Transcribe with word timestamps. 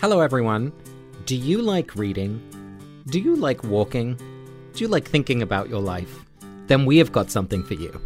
Hello, 0.00 0.20
everyone. 0.20 0.72
Do 1.26 1.36
you 1.36 1.60
like 1.60 1.94
reading? 1.94 2.40
Do 3.08 3.20
you 3.20 3.36
like 3.36 3.62
walking? 3.62 4.14
Do 4.72 4.82
you 4.82 4.88
like 4.88 5.06
thinking 5.06 5.42
about 5.42 5.68
your 5.68 5.82
life? 5.82 6.24
Then 6.68 6.86
we 6.86 6.96
have 6.96 7.12
got 7.12 7.30
something 7.30 7.62
for 7.62 7.74
you. 7.74 8.00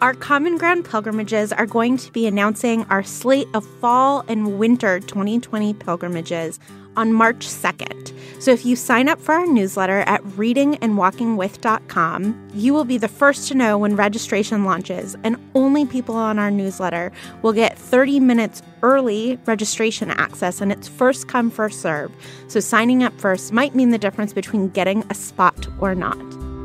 Our 0.00 0.14
Common 0.14 0.58
Ground 0.58 0.84
pilgrimages 0.84 1.52
are 1.52 1.64
going 1.64 1.96
to 1.98 2.10
be 2.10 2.26
announcing 2.26 2.82
our 2.86 3.04
slate 3.04 3.46
of 3.54 3.64
fall 3.80 4.24
and 4.26 4.58
winter 4.58 4.98
2020 4.98 5.74
pilgrimages 5.74 6.58
on 6.98 7.12
March 7.12 7.46
2nd. 7.46 8.12
So 8.42 8.50
if 8.50 8.66
you 8.66 8.74
sign 8.76 9.08
up 9.08 9.20
for 9.20 9.34
our 9.34 9.46
newsletter 9.46 10.00
at 10.00 10.22
readingandwalkingwith.com, 10.22 12.50
you 12.54 12.74
will 12.74 12.84
be 12.84 12.98
the 12.98 13.08
first 13.08 13.48
to 13.48 13.54
know 13.54 13.78
when 13.78 13.96
registration 13.96 14.64
launches, 14.64 15.16
and 15.24 15.36
only 15.54 15.86
people 15.86 16.16
on 16.16 16.38
our 16.38 16.50
newsletter 16.50 17.10
will 17.42 17.52
get 17.52 17.78
30 17.78 18.20
minutes 18.20 18.62
early 18.82 19.38
registration 19.46 20.10
access, 20.10 20.60
and 20.60 20.72
it's 20.72 20.88
first 20.88 21.28
come, 21.28 21.50
first 21.50 21.80
serve. 21.80 22.12
So 22.48 22.60
signing 22.60 23.02
up 23.02 23.18
first 23.20 23.52
might 23.52 23.74
mean 23.74 23.90
the 23.90 23.98
difference 23.98 24.32
between 24.32 24.68
getting 24.68 25.04
a 25.10 25.14
spot 25.14 25.66
or 25.80 25.94
not. 25.94 26.18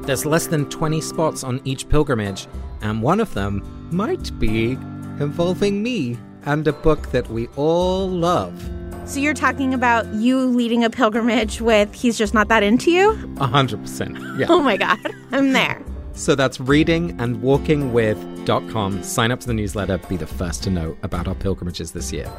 There's 0.06 0.26
less 0.26 0.48
than 0.48 0.70
20 0.70 1.02
spots 1.02 1.44
on 1.44 1.60
each 1.64 1.90
pilgrimage, 1.90 2.48
and 2.82 3.02
one 3.02 3.20
of 3.20 3.34
them 3.34 3.90
might 3.92 4.38
be 4.40 4.78
involving 5.20 5.82
me 5.82 6.18
and 6.46 6.68
a 6.68 6.74
book 6.74 7.12
that 7.12 7.30
we 7.30 7.48
all 7.56 8.10
love. 8.10 8.83
So 9.06 9.20
you're 9.20 9.34
talking 9.34 9.74
about 9.74 10.06
you 10.14 10.40
leading 10.40 10.84
a 10.86 10.90
pilgrimage 10.90 11.60
with 11.62 11.94
He's 11.94 12.18
Just 12.18 12.34
Not 12.34 12.48
That 12.48 12.64
Into 12.64 12.90
You? 12.90 13.12
A 13.38 13.46
hundred 13.46 13.82
percent. 13.82 14.18
Yeah. 14.38 14.46
Oh 14.50 14.62
my 14.62 14.78
God, 14.78 14.98
I'm 15.32 15.52
there. 15.54 15.80
So 16.14 16.34
that's 16.36 16.58
readingandwalkingwith.com. 16.60 19.04
Sign 19.04 19.32
up 19.32 19.40
to 19.42 19.48
the 19.48 19.54
newsletter, 19.54 19.98
be 19.98 20.16
the 20.16 20.28
first 20.28 20.64
to 20.64 20.70
know 20.70 20.96
about 21.04 21.28
our 21.28 21.36
pilgrimages 21.36 21.92
this 21.92 22.14
year. 22.14 22.32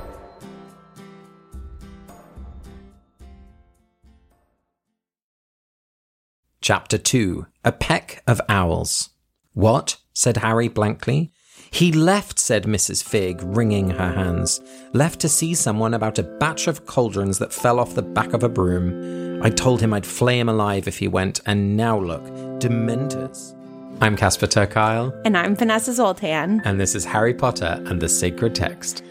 Chapter 6.61 6.97
2 6.97 7.47
A 7.65 7.73
Peck 7.73 8.23
of 8.27 8.41
Owls. 8.49 9.11
What? 9.53 9.99
said 10.15 10.39
Harry 10.39 10.69
blankly. 10.69 11.33
He 11.71 11.93
left, 11.93 12.39
said 12.39 12.65
Mrs. 12.65 13.03
Figg, 13.03 13.41
wringing 13.43 13.91
her 13.91 14.13
hands. 14.13 14.61
Left 14.93 15.21
to 15.21 15.29
see 15.29 15.55
someone 15.55 15.95
about 15.95 16.19
a 16.19 16.23
batch 16.23 16.67
of 16.67 16.87
cauldrons 16.87 17.39
that 17.39 17.53
fell 17.53 17.81
off 17.81 17.95
the 17.95 18.03
back 18.03 18.33
of 18.33 18.43
a 18.43 18.49
broom. 18.49 19.43
I 19.43 19.51
told 19.51 19.81
him 19.81 19.93
I'd 19.93 20.07
flay 20.07 20.39
him 20.39 20.49
alive 20.49 20.87
if 20.89 20.99
he 20.99 21.09
went, 21.09 21.41
and 21.47 21.77
now 21.77 21.99
look, 21.99 22.25
dementors. 22.61 23.55
I'm 24.01 24.17
Casper 24.17 24.47
ter 24.47 24.67
Kuile. 24.67 25.13
And 25.25 25.37
I'm 25.37 25.55
Vanessa 25.55 25.93
Zoltan. 25.93 26.61
And 26.65 26.81
this 26.81 26.95
is 26.95 27.05
Harry 27.05 27.35
Potter 27.35 27.83
and 27.87 28.01
the 28.01 28.09
Sacred 28.09 28.55
Text. 28.55 29.05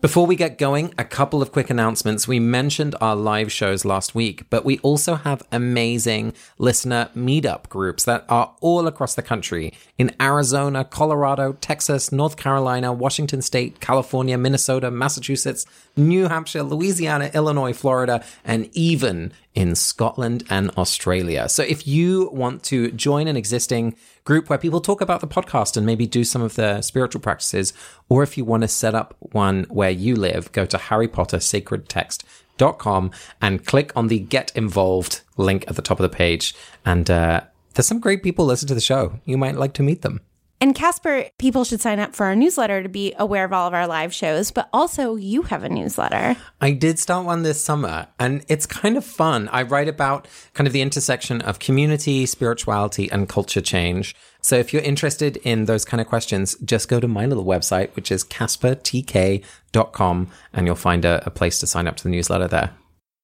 Before 0.00 0.26
we 0.26 0.34
get 0.34 0.56
going, 0.56 0.94
a 0.96 1.04
couple 1.04 1.42
of 1.42 1.52
quick 1.52 1.68
announcements. 1.68 2.26
We 2.26 2.40
mentioned 2.40 2.94
our 3.02 3.14
live 3.14 3.52
shows 3.52 3.84
last 3.84 4.14
week, 4.14 4.48
but 4.48 4.64
we 4.64 4.78
also 4.78 5.16
have 5.16 5.42
amazing 5.52 6.32
listener 6.56 7.10
meetup 7.14 7.68
groups 7.68 8.04
that 8.06 8.24
are 8.26 8.54
all 8.62 8.86
across 8.86 9.14
the 9.14 9.20
country 9.20 9.74
in 9.98 10.10
Arizona, 10.18 10.86
Colorado, 10.86 11.52
Texas, 11.52 12.12
North 12.12 12.38
Carolina, 12.38 12.94
Washington 12.94 13.42
State, 13.42 13.80
California, 13.80 14.38
Minnesota, 14.38 14.90
Massachusetts, 14.90 15.66
New 15.98 16.28
Hampshire, 16.28 16.62
Louisiana, 16.62 17.30
Illinois, 17.34 17.74
Florida, 17.74 18.24
and 18.42 18.70
even 18.72 19.34
in 19.54 19.74
Scotland 19.74 20.44
and 20.48 20.70
Australia. 20.76 21.48
So 21.48 21.62
if 21.62 21.86
you 21.86 22.30
want 22.32 22.62
to 22.64 22.90
join 22.92 23.28
an 23.28 23.36
existing 23.36 23.96
group 24.24 24.48
where 24.48 24.58
people 24.58 24.80
talk 24.80 25.00
about 25.00 25.20
the 25.20 25.26
podcast 25.26 25.76
and 25.76 25.84
maybe 25.84 26.06
do 26.06 26.22
some 26.24 26.42
of 26.42 26.54
the 26.54 26.82
spiritual 26.82 27.20
practices, 27.20 27.72
or 28.08 28.22
if 28.22 28.38
you 28.38 28.44
want 28.44 28.62
to 28.62 28.68
set 28.68 28.94
up 28.94 29.16
one 29.18 29.66
where 29.68 29.90
you 29.90 30.14
live, 30.14 30.52
go 30.52 30.64
to 30.66 30.76
harrypottersacredtext.com 30.76 33.10
and 33.40 33.66
click 33.66 33.90
on 33.96 34.06
the 34.08 34.20
get 34.20 34.52
involved 34.54 35.22
link 35.36 35.64
at 35.66 35.74
the 35.76 35.82
top 35.82 35.98
of 35.98 36.08
the 36.08 36.16
page. 36.16 36.54
And 36.84 37.10
uh, 37.10 37.40
there's 37.74 37.86
some 37.86 38.00
great 38.00 38.22
people 38.22 38.44
listen 38.44 38.68
to 38.68 38.74
the 38.74 38.80
show. 38.80 39.18
You 39.24 39.36
might 39.36 39.56
like 39.56 39.72
to 39.74 39.82
meet 39.82 40.02
them. 40.02 40.20
And 40.62 40.74
Casper, 40.74 41.24
people 41.38 41.64
should 41.64 41.80
sign 41.80 42.00
up 42.00 42.14
for 42.14 42.26
our 42.26 42.36
newsletter 42.36 42.82
to 42.82 42.88
be 42.90 43.14
aware 43.18 43.46
of 43.46 43.52
all 43.54 43.66
of 43.66 43.72
our 43.72 43.86
live 43.86 44.12
shows, 44.12 44.50
but 44.50 44.68
also 44.74 45.16
you 45.16 45.40
have 45.42 45.64
a 45.64 45.70
newsletter. 45.70 46.36
I 46.60 46.72
did 46.72 46.98
start 46.98 47.24
one 47.24 47.44
this 47.44 47.64
summer 47.64 48.08
and 48.18 48.44
it's 48.46 48.66
kind 48.66 48.98
of 48.98 49.04
fun. 49.04 49.48
I 49.52 49.62
write 49.62 49.88
about 49.88 50.28
kind 50.52 50.66
of 50.66 50.74
the 50.74 50.82
intersection 50.82 51.40
of 51.40 51.60
community, 51.60 52.26
spirituality, 52.26 53.10
and 53.10 53.26
culture 53.26 53.62
change. 53.62 54.14
So 54.42 54.56
if 54.56 54.74
you're 54.74 54.82
interested 54.82 55.38
in 55.38 55.64
those 55.64 55.86
kind 55.86 56.00
of 56.00 56.08
questions, 56.08 56.56
just 56.62 56.90
go 56.90 57.00
to 57.00 57.08
my 57.08 57.24
little 57.24 57.46
website, 57.46 57.96
which 57.96 58.12
is 58.12 58.22
caspertk.com, 58.22 60.28
and 60.52 60.66
you'll 60.66 60.76
find 60.76 61.06
a, 61.06 61.26
a 61.26 61.30
place 61.30 61.58
to 61.60 61.66
sign 61.66 61.86
up 61.86 61.96
to 61.96 62.02
the 62.02 62.10
newsletter 62.10 62.48
there. 62.48 62.72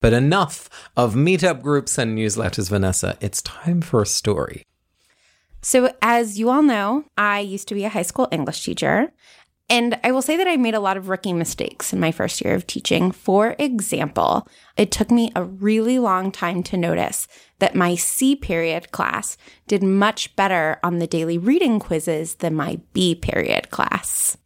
But 0.00 0.14
enough 0.14 0.70
of 0.96 1.14
meetup 1.14 1.60
groups 1.60 1.98
and 1.98 2.16
newsletters, 2.16 2.70
Vanessa. 2.70 3.18
It's 3.20 3.42
time 3.42 3.82
for 3.82 4.00
a 4.00 4.06
story. 4.06 4.62
So, 5.66 5.92
as 6.00 6.38
you 6.38 6.48
all 6.48 6.62
know, 6.62 7.06
I 7.18 7.40
used 7.40 7.66
to 7.66 7.74
be 7.74 7.84
a 7.84 7.88
high 7.88 8.02
school 8.02 8.28
English 8.30 8.62
teacher. 8.62 9.12
And 9.68 9.98
I 10.04 10.12
will 10.12 10.22
say 10.22 10.36
that 10.36 10.46
I 10.46 10.56
made 10.56 10.76
a 10.76 10.80
lot 10.80 10.96
of 10.96 11.08
rookie 11.08 11.32
mistakes 11.32 11.92
in 11.92 11.98
my 11.98 12.12
first 12.12 12.40
year 12.40 12.54
of 12.54 12.68
teaching. 12.68 13.10
For 13.10 13.56
example, 13.58 14.46
it 14.76 14.92
took 14.92 15.10
me 15.10 15.32
a 15.34 15.42
really 15.42 15.98
long 15.98 16.30
time 16.30 16.62
to 16.62 16.76
notice 16.76 17.26
that 17.58 17.74
my 17.74 17.96
C 17.96 18.36
period 18.36 18.92
class 18.92 19.36
did 19.66 19.82
much 19.82 20.36
better 20.36 20.78
on 20.84 21.00
the 21.00 21.08
daily 21.08 21.36
reading 21.36 21.80
quizzes 21.80 22.36
than 22.36 22.54
my 22.54 22.78
B 22.92 23.16
period 23.16 23.70
class. 23.70 24.38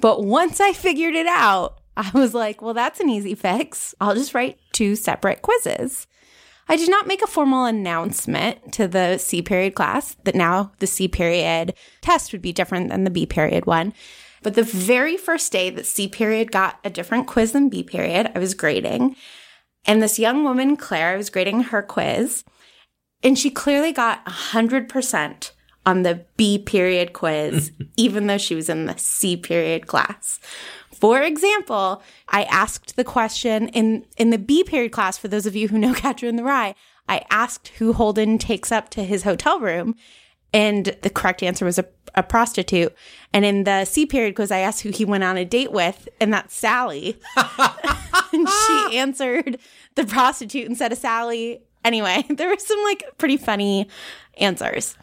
But 0.00 0.22
once 0.22 0.60
I 0.60 0.72
figured 0.72 1.16
it 1.16 1.26
out, 1.26 1.80
I 1.96 2.12
was 2.14 2.32
like, 2.32 2.62
well, 2.62 2.74
that's 2.74 3.00
an 3.00 3.10
easy 3.10 3.34
fix. 3.34 3.92
I'll 4.00 4.14
just 4.14 4.34
write 4.34 4.60
two 4.72 4.94
separate 4.94 5.42
quizzes. 5.42 6.06
I 6.68 6.76
did 6.76 6.90
not 6.90 7.06
make 7.06 7.22
a 7.22 7.26
formal 7.26 7.64
announcement 7.64 8.72
to 8.74 8.86
the 8.86 9.18
C 9.18 9.40
period 9.40 9.74
class 9.74 10.16
that 10.24 10.34
now 10.34 10.72
the 10.78 10.86
C 10.86 11.08
period 11.08 11.74
test 12.02 12.32
would 12.32 12.42
be 12.42 12.52
different 12.52 12.90
than 12.90 13.04
the 13.04 13.10
B 13.10 13.24
period 13.24 13.66
one. 13.66 13.94
But 14.42 14.54
the 14.54 14.62
very 14.62 15.16
first 15.16 15.50
day 15.50 15.70
that 15.70 15.86
C 15.86 16.08
period 16.08 16.52
got 16.52 16.78
a 16.84 16.90
different 16.90 17.26
quiz 17.26 17.52
than 17.52 17.68
B 17.68 17.82
period, 17.82 18.30
I 18.34 18.38
was 18.38 18.54
grading. 18.54 19.16
And 19.86 20.02
this 20.02 20.18
young 20.18 20.44
woman, 20.44 20.76
Claire, 20.76 21.14
I 21.14 21.16
was 21.16 21.30
grading 21.30 21.64
her 21.64 21.82
quiz, 21.82 22.44
and 23.22 23.38
she 23.38 23.50
clearly 23.50 23.92
got 23.92 24.24
100% 24.26 25.50
on 25.86 26.02
the 26.02 26.26
B 26.36 26.58
period 26.58 27.14
quiz, 27.14 27.72
even 27.96 28.26
though 28.26 28.38
she 28.38 28.54
was 28.54 28.68
in 28.68 28.84
the 28.84 28.96
C 28.98 29.36
period 29.36 29.86
class. 29.86 30.38
For 31.00 31.22
example, 31.22 32.02
I 32.28 32.44
asked 32.44 32.96
the 32.96 33.04
question 33.04 33.68
in, 33.68 34.04
in 34.16 34.30
the 34.30 34.38
B 34.38 34.64
period 34.64 34.92
class, 34.92 35.16
for 35.16 35.28
those 35.28 35.46
of 35.46 35.54
you 35.54 35.68
who 35.68 35.78
know 35.78 35.94
Catcher 35.94 36.26
in 36.26 36.36
the 36.36 36.44
Rye, 36.44 36.74
I 37.08 37.24
asked 37.30 37.68
who 37.78 37.92
Holden 37.92 38.38
takes 38.38 38.72
up 38.72 38.90
to 38.90 39.04
his 39.04 39.22
hotel 39.22 39.60
room. 39.60 39.94
And 40.52 40.96
the 41.02 41.10
correct 41.10 41.42
answer 41.42 41.64
was 41.64 41.78
a, 41.78 41.84
a 42.14 42.22
prostitute. 42.22 42.94
And 43.32 43.44
in 43.44 43.64
the 43.64 43.84
C 43.84 44.06
period 44.06 44.34
quiz, 44.34 44.50
I 44.50 44.60
asked 44.60 44.82
who 44.82 44.90
he 44.90 45.04
went 45.04 45.24
on 45.24 45.36
a 45.36 45.44
date 45.44 45.72
with, 45.72 46.08
and 46.20 46.32
that's 46.32 46.54
Sally. 46.54 47.18
and 48.32 48.48
she 48.48 48.98
answered 48.98 49.58
the 49.94 50.04
prostitute 50.06 50.66
instead 50.66 50.90
of 50.90 50.98
Sally. 50.98 51.62
Anyway, 51.84 52.24
there 52.30 52.48
were 52.48 52.58
some 52.58 52.82
like 52.82 53.04
pretty 53.18 53.36
funny 53.36 53.88
answers. 54.38 54.96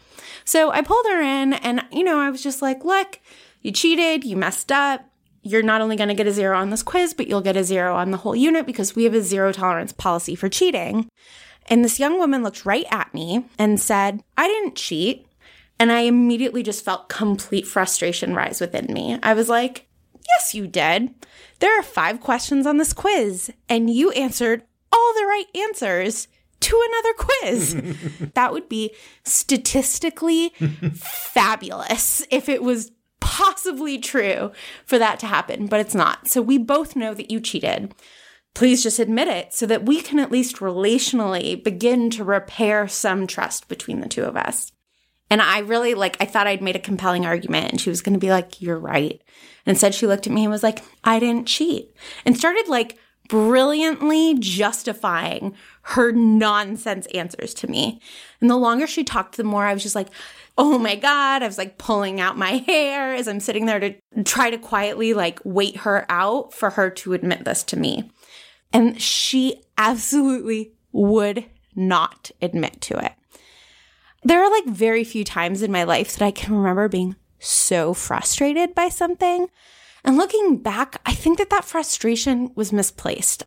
So 0.45 0.71
I 0.71 0.81
pulled 0.81 1.05
her 1.05 1.21
in, 1.21 1.53
and 1.53 1.85
you 1.91 2.03
know, 2.03 2.19
I 2.19 2.29
was 2.29 2.41
just 2.41 2.61
like, 2.61 2.83
look, 2.83 3.19
you 3.61 3.71
cheated, 3.71 4.23
you 4.23 4.35
messed 4.35 4.71
up 4.71 5.07
you're 5.45 5.61
not 5.61 5.79
only 5.79 5.95
going 5.95 6.09
to 6.09 6.15
get 6.15 6.27
a 6.27 6.31
zero 6.31 6.57
on 6.57 6.71
this 6.71 6.81
quiz, 6.81 7.13
but 7.13 7.27
you'll 7.27 7.39
get 7.39 7.55
a 7.55 7.63
zero 7.63 7.95
on 7.95 8.09
the 8.09 8.17
whole 8.17 8.35
unit 8.35 8.65
because 8.65 8.95
we 8.95 9.03
have 9.03 9.13
a 9.13 9.21
zero 9.21 9.51
tolerance 9.51 9.93
policy 9.93 10.33
for 10.33 10.49
cheating. 10.49 11.07
And 11.67 11.85
this 11.85 11.99
young 11.99 12.17
woman 12.17 12.41
looked 12.41 12.65
right 12.65 12.85
at 12.89 13.13
me 13.13 13.45
and 13.59 13.79
said, 13.79 14.23
I 14.35 14.47
didn't 14.47 14.75
cheat. 14.75 15.27
And 15.77 15.91
I 15.91 16.01
immediately 16.01 16.63
just 16.63 16.83
felt 16.83 17.09
complete 17.09 17.67
frustration 17.67 18.33
rise 18.33 18.59
within 18.59 18.91
me. 18.91 19.19
I 19.21 19.33
was 19.33 19.47
like, 19.47 19.87
Yes, 20.29 20.55
you 20.55 20.65
did. 20.65 21.13
There 21.59 21.77
are 21.79 21.83
five 21.83 22.19
questions 22.19 22.65
on 22.65 22.77
this 22.77 22.93
quiz, 22.93 23.51
and 23.69 23.89
you 23.89 24.09
answered 24.11 24.63
all 24.91 25.13
the 25.13 25.25
right 25.25 25.45
answers 25.55 26.27
to 26.61 26.83
another 26.89 27.13
quiz. 27.13 28.31
that 28.33 28.51
would 28.51 28.67
be 28.67 28.91
statistically 29.23 30.49
fabulous 30.95 32.25
if 32.31 32.49
it 32.49 32.63
was 32.63 32.91
possibly 33.25 33.97
true 33.97 34.51
for 34.85 34.99
that 34.99 35.19
to 35.19 35.25
happen, 35.25 35.65
but 35.65 35.79
it's 35.79 35.95
not. 35.95 36.29
So 36.29 36.43
we 36.43 36.59
both 36.59 36.95
know 36.95 37.15
that 37.15 37.31
you 37.31 37.39
cheated. 37.39 37.95
Please 38.53 38.83
just 38.83 38.99
admit 38.99 39.27
it 39.27 39.51
so 39.51 39.65
that 39.65 39.83
we 39.83 39.99
can 39.99 40.19
at 40.19 40.31
least 40.31 40.57
relationally 40.57 41.61
begin 41.61 42.11
to 42.11 42.23
repair 42.23 42.87
some 42.87 43.25
trust 43.25 43.67
between 43.67 43.99
the 43.99 44.07
two 44.07 44.23
of 44.23 44.37
us. 44.37 44.71
And 45.31 45.41
I 45.41 45.59
really 45.59 45.95
like, 45.95 46.15
I 46.21 46.25
thought 46.25 46.45
I'd 46.45 46.61
made 46.61 46.75
a 46.75 46.79
compelling 46.79 47.25
argument 47.25 47.71
and 47.71 47.81
she 47.81 47.89
was 47.89 48.03
going 48.03 48.13
to 48.13 48.19
be 48.19 48.29
like, 48.29 48.61
you're 48.61 48.77
right. 48.77 49.19
And 49.65 49.73
instead 49.73 49.95
she 49.95 50.05
looked 50.05 50.27
at 50.27 50.33
me 50.33 50.43
and 50.43 50.51
was 50.51 50.61
like, 50.61 50.83
I 51.03 51.17
didn't 51.17 51.47
cheat 51.47 51.95
and 52.25 52.37
started 52.37 52.67
like 52.67 52.99
brilliantly 53.27 54.35
justifying 54.39 55.55
her 55.81 56.11
nonsense 56.11 57.07
answers 57.13 57.53
to 57.55 57.67
me. 57.69 57.99
And 58.41 58.49
the 58.49 58.57
longer 58.57 58.87
she 58.87 59.03
talked, 59.03 59.37
the 59.37 59.43
more 59.43 59.65
I 59.65 59.73
was 59.73 59.83
just 59.83 59.95
like, 59.95 60.09
oh 60.57 60.77
my 60.77 60.95
God. 60.95 61.43
I 61.43 61.47
was 61.47 61.57
like 61.57 61.77
pulling 61.77 62.19
out 62.19 62.37
my 62.37 62.63
hair 62.67 63.13
as 63.13 63.27
I'm 63.27 63.39
sitting 63.39 63.65
there 63.65 63.79
to 63.79 63.95
try 64.23 64.49
to 64.49 64.57
quietly 64.57 65.13
like 65.13 65.39
wait 65.43 65.77
her 65.77 66.05
out 66.09 66.53
for 66.53 66.71
her 66.71 66.89
to 66.89 67.13
admit 67.13 67.45
this 67.45 67.63
to 67.65 67.77
me. 67.77 68.11
And 68.73 69.01
she 69.01 69.63
absolutely 69.77 70.73
would 70.91 71.45
not 71.75 72.31
admit 72.41 72.81
to 72.81 72.97
it. 73.03 73.13
There 74.23 74.43
are 74.43 74.49
like 74.49 74.65
very 74.65 75.03
few 75.03 75.23
times 75.23 75.61
in 75.61 75.71
my 75.71 75.83
life 75.83 76.15
that 76.15 76.25
I 76.25 76.31
can 76.31 76.55
remember 76.55 76.87
being 76.87 77.15
so 77.37 77.93
frustrated 77.93 78.73
by 78.73 78.89
something. 78.89 79.49
And 80.05 80.17
looking 80.17 80.57
back, 80.57 81.01
I 81.03 81.15
think 81.15 81.39
that 81.39 81.49
that 81.49 81.65
frustration 81.65 82.51
was 82.53 82.71
misplaced. 82.71 83.43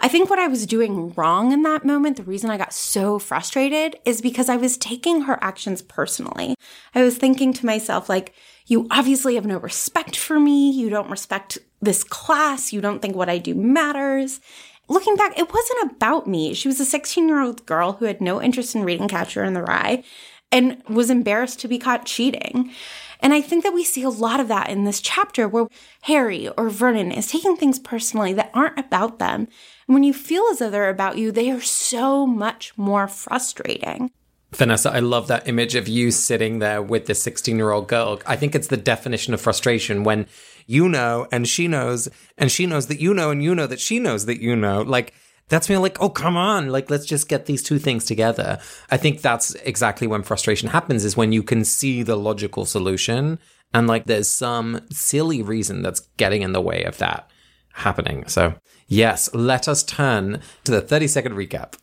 I 0.00 0.06
think 0.06 0.30
what 0.30 0.38
I 0.38 0.46
was 0.46 0.64
doing 0.64 1.12
wrong 1.14 1.50
in 1.50 1.62
that 1.64 1.84
moment, 1.84 2.16
the 2.16 2.22
reason 2.22 2.50
I 2.50 2.56
got 2.56 2.72
so 2.72 3.18
frustrated 3.18 3.96
is 4.04 4.20
because 4.20 4.48
I 4.48 4.56
was 4.56 4.76
taking 4.76 5.22
her 5.22 5.42
actions 5.42 5.82
personally. 5.82 6.54
I 6.94 7.02
was 7.02 7.18
thinking 7.18 7.52
to 7.54 7.66
myself, 7.66 8.08
like, 8.08 8.32
you 8.66 8.86
obviously 8.92 9.34
have 9.34 9.44
no 9.44 9.58
respect 9.58 10.14
for 10.14 10.38
me. 10.38 10.70
You 10.70 10.88
don't 10.88 11.10
respect 11.10 11.58
this 11.82 12.04
class. 12.04 12.72
You 12.72 12.80
don't 12.80 13.02
think 13.02 13.16
what 13.16 13.28
I 13.28 13.38
do 13.38 13.56
matters. 13.56 14.40
Looking 14.88 15.16
back, 15.16 15.36
it 15.36 15.52
wasn't 15.52 15.92
about 15.92 16.28
me. 16.28 16.54
She 16.54 16.68
was 16.68 16.78
a 16.78 16.84
16 16.84 17.26
year 17.26 17.40
old 17.40 17.66
girl 17.66 17.94
who 17.94 18.04
had 18.04 18.20
no 18.20 18.40
interest 18.40 18.76
in 18.76 18.84
reading 18.84 19.08
Catcher 19.08 19.42
in 19.42 19.54
the 19.54 19.62
Rye 19.62 20.04
and 20.52 20.80
was 20.88 21.10
embarrassed 21.10 21.58
to 21.60 21.68
be 21.68 21.78
caught 21.78 22.06
cheating. 22.06 22.72
And 23.20 23.32
I 23.32 23.40
think 23.40 23.64
that 23.64 23.74
we 23.74 23.84
see 23.84 24.02
a 24.02 24.10
lot 24.10 24.40
of 24.40 24.48
that 24.48 24.70
in 24.70 24.84
this 24.84 25.00
chapter 25.00 25.48
where 25.48 25.68
Harry 26.02 26.48
or 26.50 26.70
Vernon 26.70 27.10
is 27.12 27.30
taking 27.30 27.56
things 27.56 27.78
personally 27.78 28.32
that 28.34 28.50
aren't 28.54 28.78
about 28.78 29.18
them. 29.18 29.48
And 29.86 29.94
when 29.94 30.04
you 30.04 30.12
feel 30.12 30.44
as 30.50 30.58
though 30.58 30.70
they're 30.70 30.90
about 30.90 31.18
you, 31.18 31.32
they 31.32 31.50
are 31.50 31.60
so 31.60 32.26
much 32.26 32.76
more 32.76 33.08
frustrating. 33.08 34.10
Vanessa, 34.52 34.90
I 34.90 35.00
love 35.00 35.28
that 35.28 35.46
image 35.46 35.74
of 35.74 35.88
you 35.88 36.10
sitting 36.10 36.58
there 36.58 36.80
with 36.80 37.06
this 37.06 37.22
16 37.22 37.56
year 37.56 37.70
old 37.70 37.88
girl. 37.88 38.20
I 38.26 38.36
think 38.36 38.54
it's 38.54 38.68
the 38.68 38.78
definition 38.78 39.34
of 39.34 39.40
frustration 39.40 40.04
when 40.04 40.26
you 40.66 40.88
know 40.88 41.26
and 41.30 41.46
she 41.46 41.68
knows 41.68 42.08
and 42.38 42.50
she 42.50 42.66
knows 42.66 42.86
that 42.86 43.00
you 43.00 43.12
know 43.12 43.30
and 43.30 43.42
you 43.42 43.54
know 43.54 43.66
that 43.66 43.80
she 43.80 43.98
knows 43.98 44.24
that 44.26 44.40
you 44.40 44.56
know. 44.56 44.80
Like, 44.82 45.12
that's 45.48 45.68
me 45.68 45.76
like, 45.76 46.00
oh, 46.00 46.10
come 46.10 46.36
on. 46.36 46.68
Like, 46.68 46.90
let's 46.90 47.06
just 47.06 47.28
get 47.28 47.46
these 47.46 47.62
two 47.62 47.78
things 47.78 48.04
together. 48.04 48.58
I 48.90 48.96
think 48.96 49.22
that's 49.22 49.54
exactly 49.56 50.06
when 50.06 50.22
frustration 50.22 50.68
happens 50.68 51.04
is 51.04 51.16
when 51.16 51.32
you 51.32 51.42
can 51.42 51.64
see 51.64 52.02
the 52.02 52.16
logical 52.16 52.64
solution 52.64 53.38
and 53.74 53.86
like 53.86 54.06
there's 54.06 54.28
some 54.28 54.80
silly 54.90 55.42
reason 55.42 55.82
that's 55.82 56.00
getting 56.16 56.42
in 56.42 56.52
the 56.52 56.60
way 56.60 56.84
of 56.84 56.98
that 56.98 57.30
happening. 57.72 58.26
So, 58.26 58.54
yes, 58.86 59.32
let 59.34 59.68
us 59.68 59.82
turn 59.82 60.40
to 60.64 60.72
the 60.72 60.80
30 60.80 61.06
second 61.06 61.32
recap. 61.32 61.74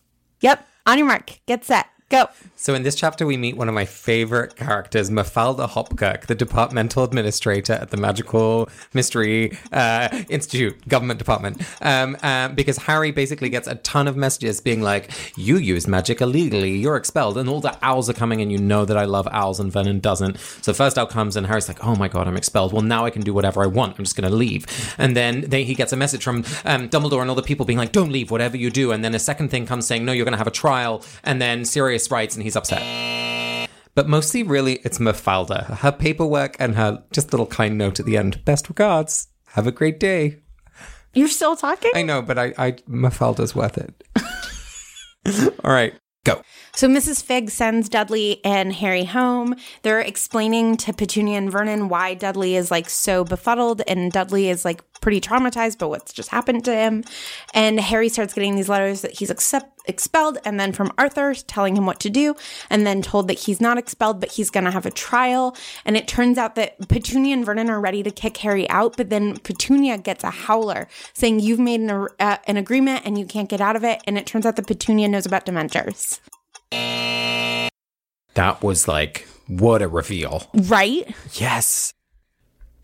Yep. 0.41 0.67
On 0.87 0.97
your 0.97 1.07
mark, 1.07 1.39
get 1.47 1.65
set. 1.65 1.87
Go. 2.09 2.27
So 2.55 2.75
in 2.75 2.83
this 2.83 2.93
chapter, 2.93 3.25
we 3.25 3.35
meet 3.35 3.57
one 3.57 3.67
of 3.67 3.73
my 3.73 3.85
favorite 3.85 4.55
characters, 4.55 5.09
Mafalda 5.09 5.67
Hopkirk, 5.67 6.27
the 6.27 6.35
departmental 6.35 7.03
administrator 7.03 7.73
at 7.73 7.89
the 7.89 7.97
Magical 7.97 8.69
Mystery 8.93 9.57
uh, 9.71 10.23
Institute 10.29 10.87
government 10.87 11.17
department. 11.17 11.63
Um, 11.81 12.15
uh, 12.21 12.49
because 12.49 12.77
Harry 12.77 13.09
basically 13.09 13.49
gets 13.49 13.67
a 13.67 13.75
ton 13.75 14.07
of 14.07 14.15
messages 14.15 14.61
being 14.61 14.83
like, 14.83 15.09
"You 15.35 15.57
use 15.57 15.87
magic 15.87 16.21
illegally, 16.21 16.75
you're 16.77 16.95
expelled," 16.95 17.39
and 17.39 17.49
all 17.49 17.59
the 17.59 17.75
owls 17.81 18.07
are 18.07 18.13
coming, 18.13 18.39
and 18.39 18.51
you 18.51 18.59
know 18.59 18.85
that 18.85 18.97
I 18.97 19.05
love 19.05 19.27
owls, 19.31 19.59
and 19.59 19.71
Vernon 19.71 19.99
doesn't. 19.99 20.37
So 20.61 20.73
first 20.73 20.99
owl 20.99 21.07
comes, 21.07 21.35
and 21.35 21.47
Harry's 21.47 21.67
like, 21.67 21.83
"Oh 21.83 21.95
my 21.95 22.07
god, 22.07 22.27
I'm 22.27 22.37
expelled. 22.37 22.71
Well, 22.71 22.83
now 22.83 23.05
I 23.05 23.09
can 23.09 23.23
do 23.23 23.33
whatever 23.33 23.63
I 23.63 23.67
want. 23.67 23.97
I'm 23.97 24.05
just 24.05 24.15
going 24.15 24.29
to 24.29 24.35
leave." 24.35 24.67
And 24.99 25.17
then 25.17 25.41
they, 25.41 25.63
he 25.63 25.73
gets 25.73 25.91
a 25.91 25.97
message 25.97 26.23
from 26.23 26.43
um, 26.65 26.87
Dumbledore 26.87 27.21
and 27.21 27.31
all 27.31 27.35
the 27.35 27.41
people 27.41 27.65
being 27.65 27.79
like, 27.79 27.93
"Don't 27.93 28.11
leave, 28.11 28.29
whatever 28.29 28.57
you 28.57 28.69
do." 28.69 28.91
And 28.91 29.03
then 29.03 29.15
a 29.15 29.19
second 29.19 29.49
thing 29.49 29.65
comes 29.65 29.87
saying, 29.87 30.05
"No, 30.05 30.11
you're 30.11 30.25
going 30.25 30.33
to 30.33 30.37
have 30.37 30.45
a 30.45 30.51
trial." 30.51 31.03
And 31.23 31.41
then 31.41 31.65
Sirius 31.65 31.94
writes 32.11 32.35
and 32.35 32.43
he's 32.43 32.55
upset. 32.55 33.69
But 33.95 34.09
mostly, 34.09 34.43
really, 34.43 34.79
it's 34.83 34.99
Mafalda. 34.99 35.77
Her 35.77 35.91
paperwork 35.91 36.57
and 36.59 36.75
her 36.75 37.03
just 37.11 37.31
little 37.31 37.47
kind 37.47 37.77
note 37.77 37.99
at 37.99 38.05
the 38.05 38.17
end. 38.17 38.43
Best 38.43 38.67
regards. 38.67 39.29
Have 39.49 39.67
a 39.67 39.71
great 39.71 39.99
day. 39.99 40.41
You're 41.13 41.29
still 41.29 41.55
talking? 41.55 41.91
I 41.95 42.01
know, 42.01 42.21
but 42.21 42.37
I, 42.37 42.53
I 42.57 42.71
Mafalda's 42.89 43.55
worth 43.55 43.77
it. 43.77 44.03
All 45.63 45.71
right, 45.71 45.93
go. 46.25 46.41
So 46.75 46.89
Mrs. 46.89 47.23
Figg 47.23 47.49
sends 47.49 47.87
Dudley 47.87 48.41
and 48.43 48.73
Harry 48.73 49.05
home. 49.05 49.55
They're 49.83 50.01
explaining 50.01 50.75
to 50.77 50.91
Petunia 50.91 51.37
and 51.37 51.49
Vernon 51.49 51.87
why 51.87 52.15
Dudley 52.15 52.57
is 52.57 52.69
like 52.69 52.89
so 52.89 53.23
befuddled 53.23 53.81
and 53.87 54.11
Dudley 54.11 54.49
is 54.49 54.65
like 54.65 54.83
pretty 55.01 55.21
traumatized 55.21 55.77
by 55.77 55.85
what's 55.85 56.13
just 56.13 56.29
happened 56.29 56.65
to 56.65 56.75
him. 56.75 57.03
And 57.53 57.79
Harry 57.79 58.09
starts 58.09 58.33
getting 58.33 58.55
these 58.55 58.69
letters 58.69 59.01
that 59.01 59.11
he's 59.11 59.29
accept- 59.29 59.81
expelled 59.87 60.39
and 60.45 60.59
then 60.59 60.71
from 60.71 60.91
Arthur 60.97 61.33
telling 61.33 61.75
him 61.75 61.85
what 61.85 61.99
to 61.99 62.09
do 62.09 62.35
and 62.69 62.87
then 62.87 63.01
told 63.01 63.27
that 63.27 63.39
he's 63.39 63.61
not 63.61 63.77
expelled 63.77 64.19
but 64.19 64.31
he's 64.31 64.49
going 64.49 64.63
to 64.63 64.71
have 64.71 64.85
a 64.85 64.91
trial. 64.91 65.55
And 65.85 65.95
it 65.95 66.07
turns 66.07 66.37
out 66.37 66.55
that 66.55 66.87
Petunia 66.87 67.33
and 67.33 67.45
Vernon 67.45 67.69
are 67.69 67.79
ready 67.79 68.03
to 68.03 68.11
kick 68.11 68.37
Harry 68.37 68.69
out, 68.69 68.97
but 68.97 69.09
then 69.09 69.37
Petunia 69.37 69.97
gets 69.97 70.23
a 70.23 70.31
howler 70.31 70.87
saying 71.13 71.39
you've 71.39 71.59
made 71.59 71.81
an, 71.81 72.07
uh, 72.19 72.37
an 72.47 72.57
agreement 72.57 73.03
and 73.05 73.17
you 73.17 73.25
can't 73.25 73.49
get 73.49 73.61
out 73.61 73.75
of 73.75 73.83
it. 73.83 74.01
And 74.05 74.17
it 74.17 74.25
turns 74.25 74.45
out 74.45 74.55
that 74.55 74.67
Petunia 74.67 75.07
knows 75.07 75.25
about 75.25 75.45
Dementors. 75.45 76.19
That 78.35 78.61
was 78.61 78.87
like, 78.87 79.27
what 79.47 79.81
a 79.81 79.87
reveal. 79.87 80.43
Right? 80.53 81.15
Yes. 81.33 81.93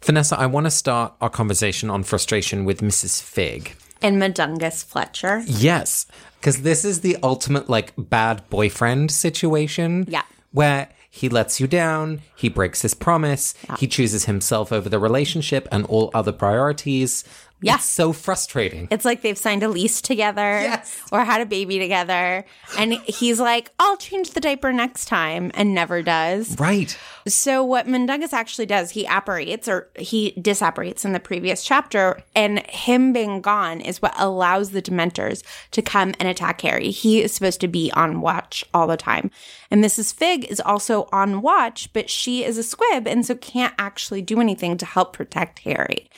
Vanessa, 0.03 0.39
I 0.39 0.48
want 0.48 0.65
to 0.65 0.71
start 0.71 1.13
our 1.21 1.30
conversation 1.30 1.89
on 1.92 2.03
frustration 2.03 2.65
with 2.65 2.81
Mrs. 2.81 3.21
Figg. 3.21 3.75
And 4.01 4.18
Mundungus 4.18 4.83
Fletcher. 4.83 5.44
Yes, 5.45 6.07
because 6.39 6.63
this 6.63 6.83
is 6.83 7.01
the 7.01 7.18
ultimate 7.21 7.69
like 7.69 7.94
bad 7.98 8.42
boyfriend 8.50 9.12
situation. 9.12 10.06
Yeah. 10.07 10.24
Where 10.51 10.89
he 11.12 11.30
lets 11.30 11.59
you 11.59 11.68
down, 11.68 12.21
he 12.36 12.50
breaks 12.50 12.81
his 12.81 12.95
promise, 12.95 13.53
he 13.77 13.86
chooses 13.86 14.25
himself 14.25 14.71
over 14.71 14.89
the 14.89 14.98
relationship 14.98 15.68
and 15.71 15.86
all 15.86 16.09
other 16.13 16.31
priorities. 16.31 17.24
Yeah. 17.63 17.75
It's 17.75 17.85
so 17.85 18.11
frustrating. 18.11 18.87
It's 18.89 19.05
like 19.05 19.21
they've 19.21 19.37
signed 19.37 19.61
a 19.61 19.67
lease 19.67 20.01
together 20.01 20.41
Yes. 20.61 20.99
or 21.11 21.23
had 21.23 21.41
a 21.41 21.45
baby 21.45 21.77
together. 21.77 22.43
And 22.77 22.93
he's 23.05 23.39
like, 23.39 23.69
I'll 23.77 23.97
change 23.97 24.31
the 24.31 24.39
diaper 24.39 24.73
next 24.73 25.05
time 25.05 25.51
and 25.53 25.75
never 25.75 26.01
does. 26.01 26.59
right. 26.59 26.97
So 27.27 27.63
what 27.63 27.85
Mundungus 27.87 28.33
actually 28.33 28.65
does, 28.65 28.89
he 28.89 29.05
apparates 29.05 29.67
or 29.67 29.89
he 29.95 30.33
disapparates 30.39 31.05
in 31.05 31.13
the 31.13 31.19
previous 31.19 31.63
chapter, 31.63 32.19
and 32.35 32.65
him 32.67 33.13
being 33.13 33.41
gone 33.41 33.79
is 33.79 34.01
what 34.01 34.15
allows 34.17 34.71
the 34.71 34.81
Dementors 34.81 35.43
to 35.69 35.83
come 35.83 36.15
and 36.19 36.27
attack 36.27 36.61
Harry. 36.61 36.89
He 36.89 37.21
is 37.21 37.31
supposed 37.31 37.61
to 37.61 37.67
be 37.67 37.91
on 37.91 38.21
watch 38.21 38.65
all 38.73 38.87
the 38.87 38.97
time. 38.97 39.29
And 39.69 39.83
Mrs. 39.83 40.11
Figg 40.15 40.45
is 40.45 40.59
also 40.59 41.07
on 41.11 41.43
watch, 41.43 41.93
but 41.93 42.09
she 42.09 42.43
is 42.43 42.57
a 42.57 42.63
squib 42.63 43.07
and 43.07 43.23
so 43.23 43.35
can't 43.35 43.75
actually 43.77 44.23
do 44.23 44.41
anything 44.41 44.75
to 44.77 44.85
help 44.87 45.13
protect 45.13 45.59
Harry. 45.59 46.09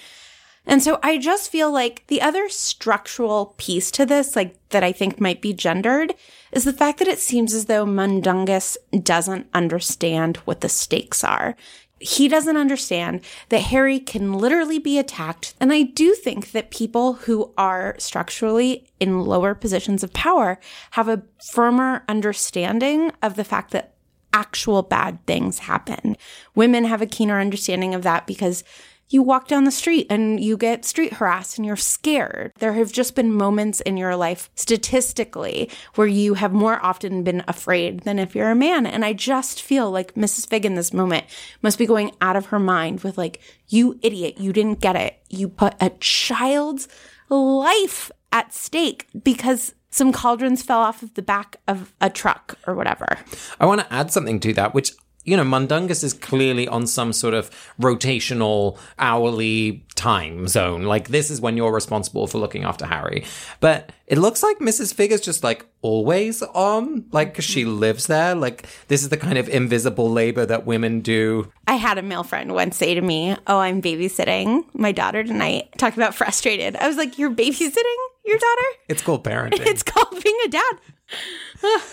And 0.65 0.81
so 0.81 0.99
I 1.03 1.17
just 1.17 1.51
feel 1.51 1.71
like 1.71 2.05
the 2.07 2.21
other 2.21 2.47
structural 2.47 3.53
piece 3.57 3.91
to 3.91 4.05
this, 4.05 4.35
like 4.35 4.55
that 4.69 4.83
I 4.83 4.91
think 4.91 5.19
might 5.19 5.41
be 5.41 5.53
gendered, 5.53 6.13
is 6.51 6.63
the 6.63 6.73
fact 6.73 6.99
that 6.99 7.07
it 7.07 7.19
seems 7.19 7.53
as 7.53 7.65
though 7.65 7.85
Mundungus 7.85 8.77
doesn't 9.01 9.47
understand 9.53 10.37
what 10.37 10.61
the 10.61 10.69
stakes 10.69 11.23
are. 11.23 11.55
He 11.99 12.27
doesn't 12.27 12.57
understand 12.57 13.21
that 13.49 13.61
Harry 13.61 13.99
can 13.99 14.33
literally 14.33 14.79
be 14.79 14.97
attacked. 14.97 15.53
And 15.59 15.71
I 15.71 15.83
do 15.83 16.13
think 16.13 16.51
that 16.51 16.71
people 16.71 17.13
who 17.13 17.53
are 17.57 17.95
structurally 17.97 18.87
in 18.99 19.21
lower 19.21 19.55
positions 19.55 20.03
of 20.03 20.13
power 20.13 20.59
have 20.91 21.07
a 21.07 21.23
firmer 21.41 22.03
understanding 22.09 23.11
of 23.21 23.35
the 23.35 23.45
fact 23.45 23.71
that 23.71 23.93
actual 24.33 24.81
bad 24.81 25.25
things 25.27 25.59
happen. 25.59 26.17
Women 26.55 26.85
have 26.85 27.01
a 27.01 27.05
keener 27.05 27.39
understanding 27.39 27.93
of 27.93 28.01
that 28.01 28.25
because 28.27 28.63
you 29.09 29.21
walk 29.21 29.47
down 29.47 29.63
the 29.63 29.71
street 29.71 30.07
and 30.09 30.39
you 30.39 30.57
get 30.57 30.85
street 30.85 31.13
harassed 31.13 31.57
and 31.57 31.65
you're 31.65 31.75
scared. 31.75 32.51
There 32.59 32.73
have 32.73 32.91
just 32.91 33.15
been 33.15 33.31
moments 33.31 33.81
in 33.81 33.97
your 33.97 34.15
life 34.15 34.49
statistically 34.55 35.69
where 35.95 36.07
you 36.07 36.33
have 36.35 36.53
more 36.53 36.83
often 36.83 37.23
been 37.23 37.43
afraid 37.47 38.01
than 38.01 38.19
if 38.19 38.35
you're 38.35 38.51
a 38.51 38.55
man. 38.55 38.85
And 38.85 39.05
I 39.05 39.13
just 39.13 39.61
feel 39.61 39.91
like 39.91 40.15
Mrs. 40.15 40.47
Figg 40.47 40.65
in 40.65 40.75
this 40.75 40.93
moment 40.93 41.25
must 41.61 41.77
be 41.77 41.85
going 41.85 42.11
out 42.21 42.35
of 42.35 42.47
her 42.47 42.59
mind 42.59 43.01
with 43.01 43.17
like, 43.17 43.39
you 43.67 43.99
idiot, 44.01 44.39
you 44.39 44.51
didn't 44.51 44.81
get 44.81 44.95
it. 44.95 45.19
You 45.29 45.47
put 45.47 45.75
a 45.79 45.91
child's 45.99 46.87
life 47.29 48.11
at 48.31 48.53
stake 48.53 49.07
because 49.23 49.75
some 49.93 50.11
cauldrons 50.11 50.63
fell 50.63 50.79
off 50.79 51.03
of 51.03 51.13
the 51.13 51.21
back 51.21 51.57
of 51.67 51.93
a 52.01 52.09
truck 52.09 52.57
or 52.65 52.73
whatever. 52.73 53.19
I 53.59 53.67
want 53.67 53.81
to 53.81 53.93
add 53.93 54.11
something 54.11 54.39
to 54.39 54.53
that, 54.53 54.73
which 54.73 54.93
you 55.23 55.37
know, 55.37 55.43
Mundungus 55.43 56.03
is 56.03 56.13
clearly 56.13 56.67
on 56.67 56.85
some 56.85 57.13
sort 57.13 57.33
of 57.33 57.49
rotational 57.79 58.77
hourly 58.99 59.85
time 59.95 60.47
zone. 60.47 60.83
Like 60.83 61.09
this 61.09 61.29
is 61.31 61.39
when 61.39 61.55
you're 61.55 61.71
responsible 61.71 62.27
for 62.27 62.37
looking 62.39 62.63
after 62.63 62.85
Harry. 62.85 63.23
But 63.59 63.91
it 64.07 64.17
looks 64.17 64.43
like 64.43 64.59
Mrs. 64.59 64.93
Figg 64.93 65.11
is 65.11 65.21
just 65.21 65.43
like 65.43 65.65
always 65.81 66.41
on, 66.41 67.05
like 67.11 67.41
she 67.41 67.63
lives 67.65 68.07
there. 68.07 68.35
Like 68.35 68.67
this 68.89 69.01
is 69.03 69.09
the 69.09 69.17
kind 69.17 69.37
of 69.37 69.47
invisible 69.47 70.11
labor 70.11 70.45
that 70.45 70.65
women 70.65 70.99
do. 70.99 71.51
I 71.67 71.75
had 71.75 71.97
a 71.97 72.01
male 72.01 72.23
friend 72.23 72.53
once 72.53 72.75
say 72.75 72.93
to 72.93 73.01
me, 73.01 73.35
Oh, 73.47 73.59
I'm 73.59 73.81
babysitting 73.81 74.65
my 74.73 74.91
daughter 74.91 75.23
tonight. 75.23 75.69
Talk 75.77 75.95
about 75.95 76.15
frustrated. 76.15 76.75
I 76.75 76.87
was 76.87 76.97
like, 76.97 77.17
You're 77.17 77.31
babysitting 77.31 77.97
your 78.25 78.37
daughter? 78.37 78.67
It's 78.89 79.01
called 79.01 79.23
parenting. 79.23 79.65
It's 79.73 79.83
called 79.83 80.21
being 80.23 80.37
a 80.45 80.49
dad. 80.49 80.73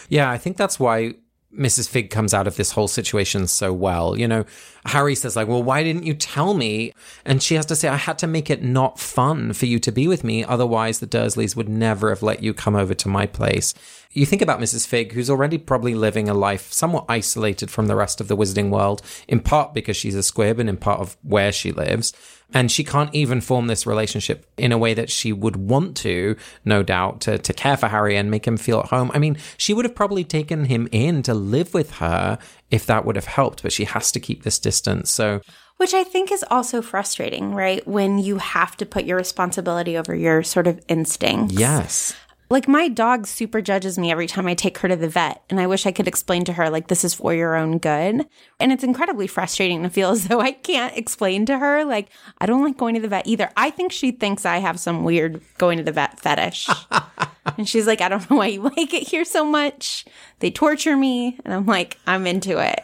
Yeah, 0.08 0.30
I 0.30 0.38
think 0.38 0.56
that's 0.56 0.80
why 0.80 1.14
Mrs. 1.56 1.88
Figg 1.88 2.10
comes 2.10 2.32
out 2.32 2.46
of 2.46 2.56
this 2.56 2.72
whole 2.72 2.88
situation 2.88 3.46
so 3.46 3.72
well. 3.72 4.18
You 4.18 4.28
know, 4.28 4.44
Harry 4.86 5.14
says, 5.14 5.36
like, 5.36 5.48
well, 5.48 5.62
why 5.62 5.82
didn't 5.82 6.04
you 6.04 6.14
tell 6.14 6.54
me? 6.54 6.92
And 7.24 7.42
she 7.42 7.54
has 7.54 7.66
to 7.66 7.76
say, 7.76 7.88
I 7.88 7.96
had 7.96 8.18
to 8.18 8.26
make 8.26 8.50
it 8.50 8.62
not 8.62 8.98
fun 8.98 9.52
for 9.52 9.66
you 9.66 9.78
to 9.80 9.92
be 9.92 10.08
with 10.08 10.24
me. 10.24 10.44
Otherwise, 10.44 11.00
the 11.00 11.06
Dursleys 11.06 11.54
would 11.54 11.68
never 11.68 12.08
have 12.08 12.22
let 12.22 12.42
you 12.42 12.54
come 12.54 12.74
over 12.74 12.94
to 12.94 13.08
my 13.08 13.26
place. 13.26 13.74
You 14.12 14.26
think 14.26 14.42
about 14.42 14.58
Mrs. 14.58 14.88
Figg, 14.88 15.12
who's 15.12 15.30
already 15.30 15.56
probably 15.56 15.94
living 15.94 16.28
a 16.28 16.34
life 16.34 16.72
somewhat 16.72 17.04
isolated 17.08 17.70
from 17.70 17.86
the 17.86 17.94
rest 17.94 18.20
of 18.20 18.26
the 18.26 18.36
wizarding 18.36 18.70
world, 18.70 19.02
in 19.28 19.38
part 19.38 19.72
because 19.72 19.96
she's 19.96 20.16
a 20.16 20.22
squib 20.22 20.58
and 20.58 20.68
in 20.68 20.78
part 20.78 21.00
of 21.00 21.16
where 21.22 21.52
she 21.52 21.70
lives. 21.70 22.12
And 22.52 22.72
she 22.72 22.82
can't 22.82 23.14
even 23.14 23.40
form 23.40 23.68
this 23.68 23.86
relationship 23.86 24.46
in 24.56 24.72
a 24.72 24.78
way 24.78 24.94
that 24.94 25.10
she 25.10 25.32
would 25.32 25.54
want 25.54 25.96
to, 25.98 26.34
no 26.64 26.82
doubt, 26.82 27.20
to, 27.22 27.38
to 27.38 27.52
care 27.52 27.76
for 27.76 27.86
Harry 27.86 28.16
and 28.16 28.30
make 28.30 28.46
him 28.46 28.56
feel 28.56 28.80
at 28.80 28.86
home. 28.86 29.12
I 29.14 29.20
mean, 29.20 29.36
she 29.56 29.72
would 29.72 29.84
have 29.84 29.94
probably 29.94 30.24
taken 30.24 30.64
him 30.64 30.88
in 30.90 31.22
to 31.22 31.34
live 31.34 31.72
with 31.72 31.92
her 31.98 32.38
if 32.70 32.86
that 32.86 33.04
would 33.04 33.16
have 33.16 33.26
helped, 33.26 33.62
but 33.62 33.72
she 33.72 33.84
has 33.84 34.12
to 34.12 34.20
keep 34.20 34.42
this 34.42 34.58
distance. 34.58 35.10
So 35.10 35.40
Which 35.76 35.94
I 35.94 36.04
think 36.04 36.30
is 36.30 36.44
also 36.50 36.82
frustrating, 36.82 37.54
right? 37.54 37.86
When 37.86 38.18
you 38.18 38.38
have 38.38 38.76
to 38.78 38.86
put 38.86 39.04
your 39.04 39.16
responsibility 39.16 39.96
over 39.96 40.14
your 40.14 40.42
sort 40.42 40.66
of 40.66 40.80
instincts. 40.88 41.54
Yes. 41.54 42.14
Like 42.50 42.66
my 42.66 42.88
dog 42.88 43.28
super 43.28 43.62
judges 43.62 43.96
me 43.96 44.10
every 44.10 44.26
time 44.26 44.48
I 44.48 44.54
take 44.54 44.78
her 44.78 44.88
to 44.88 44.96
the 44.96 45.08
vet. 45.08 45.40
And 45.48 45.60
I 45.60 45.68
wish 45.68 45.86
I 45.86 45.92
could 45.92 46.08
explain 46.08 46.44
to 46.46 46.52
her, 46.54 46.68
like, 46.68 46.88
this 46.88 47.04
is 47.04 47.14
for 47.14 47.32
your 47.32 47.54
own 47.54 47.78
good. 47.78 48.26
And 48.58 48.72
it's 48.72 48.82
incredibly 48.82 49.28
frustrating 49.28 49.84
to 49.84 49.88
feel 49.88 50.10
as 50.10 50.26
though 50.26 50.40
I 50.40 50.50
can't 50.50 50.96
explain 50.96 51.46
to 51.46 51.58
her, 51.58 51.84
like, 51.84 52.08
I 52.38 52.46
don't 52.46 52.64
like 52.64 52.76
going 52.76 52.96
to 52.96 53.00
the 53.00 53.08
vet 53.08 53.28
either. 53.28 53.50
I 53.56 53.70
think 53.70 53.92
she 53.92 54.10
thinks 54.10 54.44
I 54.44 54.58
have 54.58 54.80
some 54.80 55.04
weird 55.04 55.40
going 55.58 55.78
to 55.78 55.84
the 55.84 55.92
vet 55.92 56.18
fetish. 56.18 56.68
and 57.56 57.68
she's 57.68 57.86
like, 57.86 58.00
I 58.00 58.08
don't 58.08 58.28
know 58.28 58.38
why 58.38 58.48
you 58.48 58.62
like 58.76 58.92
it 58.94 59.06
here 59.06 59.24
so 59.24 59.44
much. 59.44 60.04
They 60.40 60.50
torture 60.50 60.96
me. 60.96 61.38
And 61.44 61.54
I'm 61.54 61.66
like, 61.66 61.98
I'm 62.08 62.26
into 62.26 62.58
it. 62.58 62.80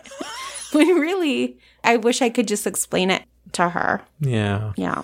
when 0.73 0.87
really, 1.01 1.59
I 1.83 1.97
wish 1.97 2.23
I 2.23 2.31
could 2.31 2.47
just 2.47 2.69
explain 2.69 3.11
it 3.11 3.25
to 3.53 3.69
her. 3.71 4.01
Yeah. 4.21 4.75
Yeah. 4.77 5.03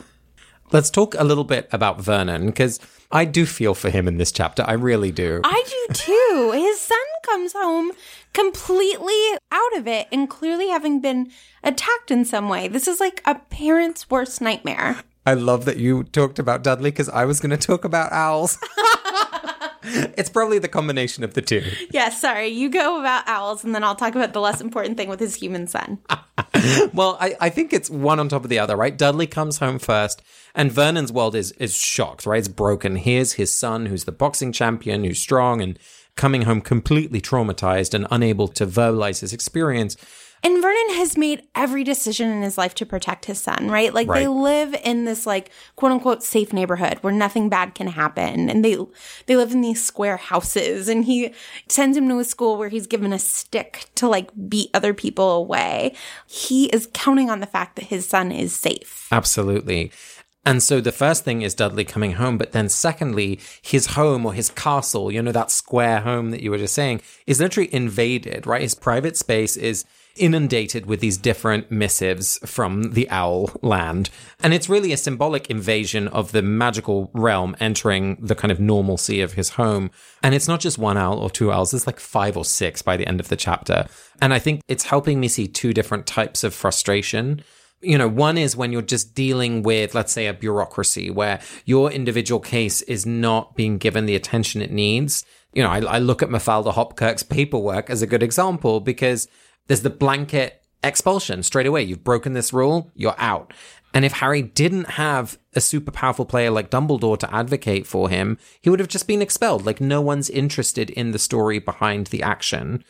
Let's 0.72 0.88
talk 0.88 1.14
a 1.18 1.24
little 1.24 1.44
bit 1.44 1.68
about 1.70 2.00
Vernon 2.00 2.46
because 2.46 2.80
I 3.10 3.26
do 3.26 3.44
feel 3.44 3.74
for 3.74 3.90
him 3.90 4.08
in 4.08 4.16
this 4.16 4.32
chapter. 4.32 4.64
I 4.66 4.72
really 4.72 5.12
do. 5.12 5.42
I 5.44 5.64
do 5.68 5.94
too. 5.94 6.52
His 6.54 6.80
son 6.80 6.96
comes 7.24 7.52
home 7.52 7.92
completely 8.32 9.38
out 9.50 9.76
of 9.76 9.86
it 9.86 10.08
and 10.10 10.30
clearly 10.30 10.68
having 10.68 11.02
been 11.02 11.30
attacked 11.62 12.10
in 12.10 12.24
some 12.24 12.48
way. 12.48 12.68
This 12.68 12.88
is 12.88 13.00
like 13.00 13.20
a 13.26 13.34
parent's 13.34 14.08
worst 14.08 14.40
nightmare. 14.40 14.96
I 15.26 15.34
love 15.34 15.66
that 15.66 15.76
you 15.76 16.04
talked 16.04 16.38
about 16.38 16.62
Dudley 16.62 16.90
because 16.90 17.10
I 17.10 17.26
was 17.26 17.38
going 17.38 17.50
to 17.50 17.58
talk 17.58 17.84
about 17.84 18.10
owls. 18.10 18.58
it's 20.16 20.30
probably 20.30 20.58
the 20.58 20.68
combination 20.68 21.24
of 21.24 21.34
the 21.34 21.42
two. 21.42 21.62
Yeah, 21.92 22.08
sorry. 22.08 22.48
You 22.48 22.70
go 22.70 23.00
about 23.00 23.28
owls 23.28 23.64
and 23.64 23.74
then 23.74 23.84
I'll 23.84 23.96
talk 23.96 24.14
about 24.14 24.32
the 24.32 24.40
less 24.40 24.60
important 24.60 24.96
thing 24.96 25.08
with 25.08 25.20
his 25.20 25.34
human 25.34 25.66
son. 25.66 25.98
Well, 26.94 27.16
I, 27.20 27.34
I 27.40 27.48
think 27.48 27.72
it's 27.72 27.90
one 27.90 28.20
on 28.20 28.28
top 28.28 28.44
of 28.44 28.50
the 28.50 28.58
other, 28.58 28.76
right? 28.76 28.96
Dudley 28.96 29.26
comes 29.26 29.58
home 29.58 29.78
first, 29.80 30.22
and 30.54 30.70
Vernon's 30.70 31.10
world 31.10 31.34
is 31.34 31.50
is 31.52 31.74
shocked, 31.74 32.24
right? 32.24 32.38
It's 32.38 32.46
broken. 32.46 32.96
Here's 32.96 33.32
his 33.32 33.52
son, 33.52 33.86
who's 33.86 34.04
the 34.04 34.12
boxing 34.12 34.52
champion, 34.52 35.02
who's 35.02 35.18
strong, 35.18 35.60
and 35.60 35.78
coming 36.14 36.42
home 36.42 36.60
completely 36.60 37.20
traumatized 37.20 37.94
and 37.94 38.06
unable 38.10 38.46
to 38.48 38.66
verbalize 38.66 39.20
his 39.20 39.32
experience. 39.32 39.96
And 40.44 40.60
Vernon 40.60 40.94
has 40.96 41.16
made 41.16 41.46
every 41.54 41.84
decision 41.84 42.28
in 42.28 42.42
his 42.42 42.58
life 42.58 42.74
to 42.76 42.86
protect 42.86 43.26
his 43.26 43.40
son, 43.40 43.70
right? 43.70 43.94
Like 43.94 44.08
they 44.08 44.26
live 44.26 44.74
in 44.82 45.04
this 45.04 45.24
like 45.24 45.50
quote 45.76 45.92
unquote 45.92 46.22
safe 46.24 46.52
neighborhood 46.52 46.98
where 47.00 47.12
nothing 47.12 47.48
bad 47.48 47.76
can 47.76 47.86
happen. 47.86 48.50
And 48.50 48.64
they 48.64 48.76
they 49.26 49.36
live 49.36 49.52
in 49.52 49.60
these 49.60 49.84
square 49.84 50.16
houses 50.16 50.88
and 50.88 51.04
he 51.04 51.32
sends 51.68 51.96
him 51.96 52.08
to 52.08 52.18
a 52.18 52.24
school 52.24 52.56
where 52.56 52.70
he's 52.70 52.88
given 52.88 53.12
a 53.12 53.20
stick 53.20 53.88
to 53.94 54.08
like 54.08 54.30
beat 54.48 54.70
other 54.74 54.92
people 54.92 55.30
away. 55.30 55.94
He 56.26 56.66
is 56.66 56.88
counting 56.92 57.30
on 57.30 57.38
the 57.38 57.46
fact 57.46 57.76
that 57.76 57.86
his 57.86 58.08
son 58.08 58.32
is 58.32 58.54
safe. 58.54 59.06
Absolutely. 59.12 59.92
And 60.44 60.60
so 60.60 60.80
the 60.80 60.90
first 60.90 61.24
thing 61.24 61.42
is 61.42 61.54
Dudley 61.54 61.84
coming 61.84 62.14
home, 62.14 62.36
but 62.36 62.50
then 62.50 62.68
secondly, 62.68 63.38
his 63.60 63.88
home 63.88 64.26
or 64.26 64.34
his 64.34 64.50
castle, 64.50 65.12
you 65.12 65.22
know, 65.22 65.30
that 65.30 65.52
square 65.52 66.00
home 66.00 66.32
that 66.32 66.42
you 66.42 66.50
were 66.50 66.58
just 66.58 66.74
saying, 66.74 67.00
is 67.28 67.38
literally 67.38 67.72
invaded, 67.72 68.44
right? 68.44 68.62
His 68.62 68.74
private 68.74 69.16
space 69.16 69.56
is 69.56 69.84
inundated 70.16 70.86
with 70.86 71.00
these 71.00 71.16
different 71.16 71.70
missives 71.70 72.38
from 72.44 72.92
the 72.92 73.08
owl 73.10 73.50
land. 73.62 74.10
And 74.42 74.52
it's 74.52 74.68
really 74.68 74.92
a 74.92 74.96
symbolic 74.96 75.48
invasion 75.50 76.08
of 76.08 76.32
the 76.32 76.42
magical 76.42 77.10
realm 77.14 77.56
entering 77.60 78.16
the 78.20 78.34
kind 78.34 78.52
of 78.52 78.60
normalcy 78.60 79.20
of 79.20 79.34
his 79.34 79.50
home. 79.50 79.90
And 80.22 80.34
it's 80.34 80.48
not 80.48 80.60
just 80.60 80.78
one 80.78 80.96
owl 80.96 81.18
or 81.18 81.30
two 81.30 81.52
owls, 81.52 81.70
there's 81.70 81.86
like 81.86 82.00
five 82.00 82.36
or 82.36 82.44
six 82.44 82.82
by 82.82 82.96
the 82.96 83.06
end 83.06 83.20
of 83.20 83.28
the 83.28 83.36
chapter. 83.36 83.86
And 84.20 84.34
I 84.34 84.38
think 84.38 84.62
it's 84.68 84.84
helping 84.84 85.20
me 85.20 85.28
see 85.28 85.48
two 85.48 85.72
different 85.72 86.06
types 86.06 86.44
of 86.44 86.54
frustration 86.54 87.42
you 87.82 87.98
know, 87.98 88.08
one 88.08 88.38
is 88.38 88.56
when 88.56 88.72
you're 88.72 88.80
just 88.80 89.14
dealing 89.14 89.62
with, 89.62 89.94
let's 89.94 90.12
say, 90.12 90.28
a 90.28 90.32
bureaucracy 90.32 91.10
where 91.10 91.40
your 91.64 91.90
individual 91.90 92.40
case 92.40 92.80
is 92.82 93.04
not 93.04 93.56
being 93.56 93.76
given 93.76 94.06
the 94.06 94.14
attention 94.14 94.62
it 94.62 94.70
needs. 94.70 95.24
You 95.52 95.62
know, 95.64 95.70
I, 95.70 95.80
I 95.80 95.98
look 95.98 96.22
at 96.22 96.28
Mafalda 96.28 96.72
Hopkirk's 96.72 97.24
paperwork 97.24 97.90
as 97.90 98.00
a 98.00 98.06
good 98.06 98.22
example 98.22 98.80
because 98.80 99.28
there's 99.66 99.82
the 99.82 99.90
blanket 99.90 100.62
expulsion 100.82 101.42
straight 101.42 101.66
away. 101.66 101.82
You've 101.82 102.04
broken 102.04 102.32
this 102.32 102.52
rule, 102.52 102.90
you're 102.94 103.14
out. 103.18 103.52
And 103.94 104.04
if 104.04 104.12
Harry 104.14 104.42
didn't 104.42 104.90
have 104.90 105.38
a 105.54 105.60
super 105.60 105.90
powerful 105.90 106.24
player 106.24 106.50
like 106.50 106.70
Dumbledore 106.70 107.18
to 107.18 107.34
advocate 107.34 107.86
for 107.86 108.08
him, 108.08 108.38
he 108.60 108.70
would 108.70 108.80
have 108.80 108.88
just 108.88 109.06
been 109.06 109.20
expelled. 109.20 109.66
Like, 109.66 109.80
no 109.80 110.00
one's 110.00 110.30
interested 110.30 110.88
in 110.90 111.10
the 111.10 111.18
story 111.18 111.58
behind 111.58 112.06
the 112.06 112.22
action. 112.22 112.84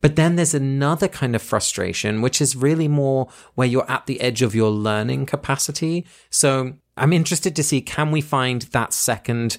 But 0.00 0.16
then 0.16 0.36
there's 0.36 0.54
another 0.54 1.08
kind 1.08 1.34
of 1.34 1.42
frustration, 1.42 2.22
which 2.22 2.40
is 2.40 2.56
really 2.56 2.88
more 2.88 3.28
where 3.54 3.68
you're 3.68 3.90
at 3.90 4.06
the 4.06 4.20
edge 4.20 4.42
of 4.42 4.54
your 4.54 4.70
learning 4.70 5.26
capacity. 5.26 6.06
So 6.30 6.74
I'm 6.96 7.12
interested 7.12 7.56
to 7.56 7.62
see 7.62 7.80
can 7.80 8.10
we 8.10 8.20
find 8.20 8.62
that 8.62 8.92
second 8.92 9.58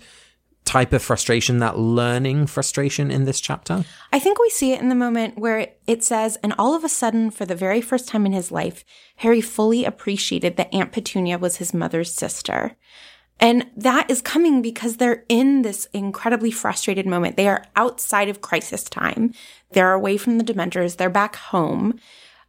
type 0.68 0.94
of 0.94 1.02
frustration, 1.02 1.58
that 1.60 1.80
learning 1.80 2.46
frustration 2.46 3.10
in 3.10 3.24
this 3.26 3.40
chapter? 3.40 3.86
I 4.12 4.20
think 4.20 4.38
we 4.38 4.50
see 4.50 4.74
it 4.74 4.82
in 4.82 4.90
the 4.90 4.96
moment 4.96 5.40
where 5.40 5.70
it 5.88 6.04
says, 6.04 6.38
and 6.44 6.54
all 6.60 6.76
of 6.76 6.84
a 6.84 6.90
sudden, 6.90 7.32
for 7.32 7.46
the 7.46 7.56
very 7.56 7.82
first 7.82 8.08
time 8.08 8.26
in 8.26 8.34
his 8.34 8.52
life, 8.52 8.84
Harry 9.18 9.42
fully 9.42 9.86
appreciated 9.86 10.58
that 10.58 10.74
Aunt 10.74 10.92
Petunia 10.92 11.40
was 11.40 11.56
his 11.56 11.74
mother's 11.74 12.14
sister. 12.14 12.76
And 13.40 13.68
that 13.76 14.10
is 14.10 14.22
coming 14.22 14.62
because 14.62 14.98
they're 14.98 15.24
in 15.30 15.62
this 15.62 15.88
incredibly 15.94 16.52
frustrated 16.52 17.06
moment. 17.06 17.38
They 17.38 17.48
are 17.48 17.66
outside 17.76 18.30
of 18.30 18.42
crisis 18.42 18.84
time. 18.84 19.34
They're 19.72 19.94
away 19.94 20.18
from 20.18 20.38
the 20.38 20.44
Dementors. 20.44 20.98
They're 20.98 21.10
back 21.10 21.36
home, 21.36 22.00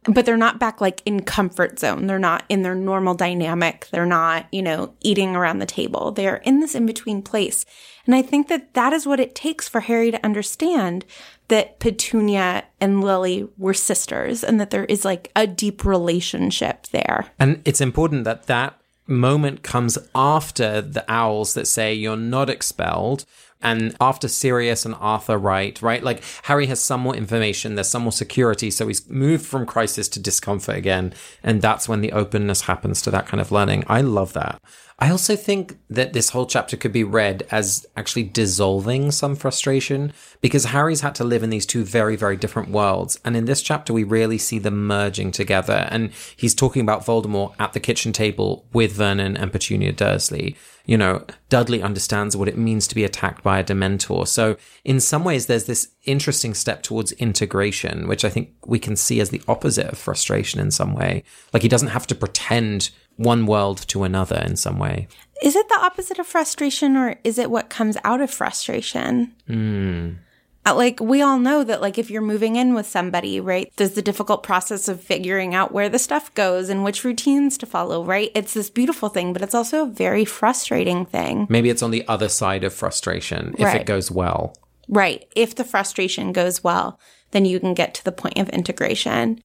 but 0.09 0.25
they're 0.25 0.37
not 0.37 0.59
back 0.59 0.81
like 0.81 1.01
in 1.05 1.21
comfort 1.21 1.79
zone. 1.79 2.07
They're 2.07 2.19
not 2.19 2.43
in 2.49 2.63
their 2.63 2.75
normal 2.75 3.13
dynamic. 3.13 3.87
They're 3.91 4.05
not, 4.05 4.47
you 4.51 4.61
know, 4.61 4.93
eating 5.01 5.35
around 5.35 5.59
the 5.59 5.65
table. 5.65 6.11
They're 6.11 6.37
in 6.37 6.59
this 6.59 6.75
in 6.75 6.85
between 6.85 7.21
place. 7.21 7.65
And 8.05 8.15
I 8.15 8.21
think 8.21 8.47
that 8.47 8.73
that 8.73 8.91
is 8.93 9.05
what 9.05 9.19
it 9.19 9.35
takes 9.35 9.67
for 9.67 9.81
Harry 9.81 10.11
to 10.11 10.25
understand 10.25 11.05
that 11.49 11.79
Petunia 11.79 12.65
and 12.79 13.03
Lily 13.03 13.47
were 13.57 13.73
sisters 13.73 14.43
and 14.43 14.59
that 14.59 14.71
there 14.71 14.85
is 14.85 15.05
like 15.05 15.31
a 15.35 15.45
deep 15.45 15.85
relationship 15.85 16.87
there. 16.87 17.27
And 17.39 17.61
it's 17.65 17.81
important 17.81 18.23
that 18.23 18.47
that 18.47 18.79
moment 19.07 19.63
comes 19.63 19.97
after 20.13 20.81
the 20.81 21.03
owls 21.11 21.55
that 21.55 21.67
say 21.67 21.93
you're 21.93 22.15
not 22.15 22.49
expelled 22.49 23.25
and 23.61 23.95
after 23.99 24.27
Sirius 24.27 24.85
and 24.85 24.95
Arthur 24.99 25.37
write, 25.37 25.81
right? 25.81 26.03
Like 26.03 26.23
Harry 26.43 26.67
has 26.67 26.79
some 26.79 27.01
more 27.01 27.15
information, 27.15 27.75
there's 27.75 27.89
some 27.89 28.03
more 28.03 28.11
security, 28.11 28.71
so 28.71 28.87
he's 28.87 29.09
moved 29.09 29.45
from 29.45 29.65
crisis 29.65 30.07
to 30.09 30.19
discomfort 30.19 30.75
again, 30.75 31.13
and 31.43 31.61
that's 31.61 31.89
when 31.89 32.01
the 32.01 32.11
openness 32.11 32.61
happens 32.61 33.01
to 33.01 33.11
that 33.11 33.27
kind 33.27 33.41
of 33.41 33.51
learning. 33.51 33.83
I 33.87 34.01
love 34.01 34.33
that. 34.33 34.61
I 35.01 35.11
also 35.11 35.37
think 35.37 35.77
that 35.89 36.11
this 36.11 36.31
whole 36.31 36.45
chapter 36.45 36.75
could 36.75 36.91
be 36.91 37.05
read 37.05 37.47
as 37.51 37.85
actually 37.95 38.23
dissolving 38.23 39.11
some 39.11 39.33
frustration 39.33 40.11
because 40.41 40.65
Harry's 40.65 40.99
had 40.99 41.15
to 41.15 41.23
live 41.23 41.41
in 41.41 41.49
these 41.49 41.65
two 41.65 41.85
very, 41.85 42.17
very 42.17 42.35
different 42.35 42.69
worlds. 42.69 43.17
And 43.23 43.37
in 43.37 43.45
this 43.45 43.61
chapter, 43.61 43.93
we 43.93 44.03
really 44.03 44.37
see 44.37 44.59
them 44.59 44.85
merging 44.87 45.31
together. 45.31 45.87
And 45.89 46.11
he's 46.35 46.53
talking 46.53 46.81
about 46.81 47.05
Voldemort 47.05 47.53
at 47.59 47.71
the 47.71 47.79
kitchen 47.79 48.11
table 48.11 48.65
with 48.73 48.91
Vernon 48.91 49.37
and 49.37 49.53
Petunia 49.53 49.93
Dursley. 49.93 50.57
You 50.89 50.97
know, 50.97 51.23
Dudley 51.49 51.83
understands 51.83 52.35
what 52.35 52.47
it 52.47 52.57
means 52.57 52.87
to 52.87 52.95
be 52.95 53.03
attacked 53.03 53.43
by 53.43 53.59
a 53.59 53.63
Dementor. 53.63 54.27
So, 54.27 54.57
in 54.83 54.99
some 54.99 55.23
ways, 55.23 55.45
there's 55.45 55.65
this 55.65 55.89
interesting 56.05 56.55
step 56.55 56.81
towards 56.81 57.11
integration, 57.11 58.07
which 58.07 58.25
I 58.25 58.29
think 58.29 58.55
we 58.65 58.79
can 58.79 58.95
see 58.95 59.19
as 59.19 59.29
the 59.29 59.43
opposite 59.47 59.85
of 59.85 59.99
frustration 59.99 60.59
in 60.59 60.71
some 60.71 60.95
way. 60.95 61.23
Like, 61.53 61.61
he 61.61 61.69
doesn't 61.69 61.89
have 61.89 62.07
to 62.07 62.15
pretend 62.15 62.89
one 63.17 63.45
world 63.45 63.87
to 63.89 64.03
another 64.03 64.43
in 64.43 64.55
some 64.55 64.79
way. 64.79 65.07
Is 65.43 65.55
it 65.55 65.69
the 65.69 65.79
opposite 65.79 66.17
of 66.17 66.25
frustration 66.25 66.97
or 66.97 67.17
is 67.23 67.37
it 67.37 67.51
what 67.51 67.69
comes 67.69 67.95
out 68.03 68.19
of 68.19 68.31
frustration? 68.31 69.35
Uh, 69.47 70.17
Uh, 70.65 70.75
like, 70.75 70.99
we 70.99 71.21
all 71.21 71.39
know 71.39 71.63
that, 71.63 71.81
like, 71.81 71.97
if 71.97 72.11
you're 72.11 72.21
moving 72.21 72.55
in 72.57 72.73
with 72.73 72.85
somebody, 72.85 73.39
right, 73.39 73.71
there's 73.77 73.93
the 73.93 74.01
difficult 74.01 74.43
process 74.43 74.87
of 74.87 75.01
figuring 75.01 75.55
out 75.55 75.71
where 75.71 75.87
the 75.87 75.97
stuff 75.97 76.33
goes 76.35 76.69
and 76.69 76.83
which 76.83 77.03
routines 77.03 77.57
to 77.57 77.65
follow, 77.65 78.03
right? 78.03 78.29
It's 78.35 78.53
this 78.53 78.69
beautiful 78.69 79.07
thing, 79.09 79.31
but 79.31 79.41
it's 79.41 79.55
also 79.55 79.83
a 79.83 79.89
very 79.89 80.25
frustrating 80.25 81.05
thing. 81.05 81.47
Maybe 81.49 81.69
it's 81.69 81.81
on 81.81 81.91
the 81.91 82.05
other 82.07 82.27
side 82.27 82.63
of 82.65 82.73
frustration 82.73 83.55
if 83.57 83.65
Right. 83.65 83.81
it 83.81 83.87
goes 83.87 84.11
well. 84.11 84.53
Right. 84.89 85.25
If 85.35 85.55
the 85.55 85.63
frustration 85.63 86.33
goes 86.33 86.63
well, 86.63 86.99
then 87.31 87.45
you 87.45 87.59
can 87.59 87.73
get 87.73 87.93
to 87.93 88.03
the 88.03 88.11
point 88.11 88.37
of 88.37 88.49
integration. 88.49 89.41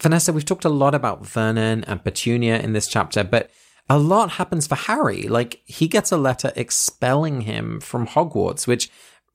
Vanessa, 0.00 0.32
we've 0.32 0.44
talked 0.44 0.64
a 0.64 0.70
lot 0.70 0.94
about 0.94 1.26
Vernon 1.26 1.84
and 1.84 2.02
Petunia 2.02 2.58
in 2.58 2.72
this 2.72 2.86
chapter, 2.88 3.22
but 3.22 3.50
a 3.88 3.98
lot 3.98 4.30
happens 4.32 4.66
for 4.66 4.76
Harry. 4.76 5.22
Like 5.22 5.60
he 5.66 5.88
gets 5.88 6.12
a 6.12 6.16
letter 6.16 6.52
expelling 6.56 7.42
him 7.42 7.80
from 7.80 8.06
Hogwarts, 8.06 8.66
which 8.66 8.88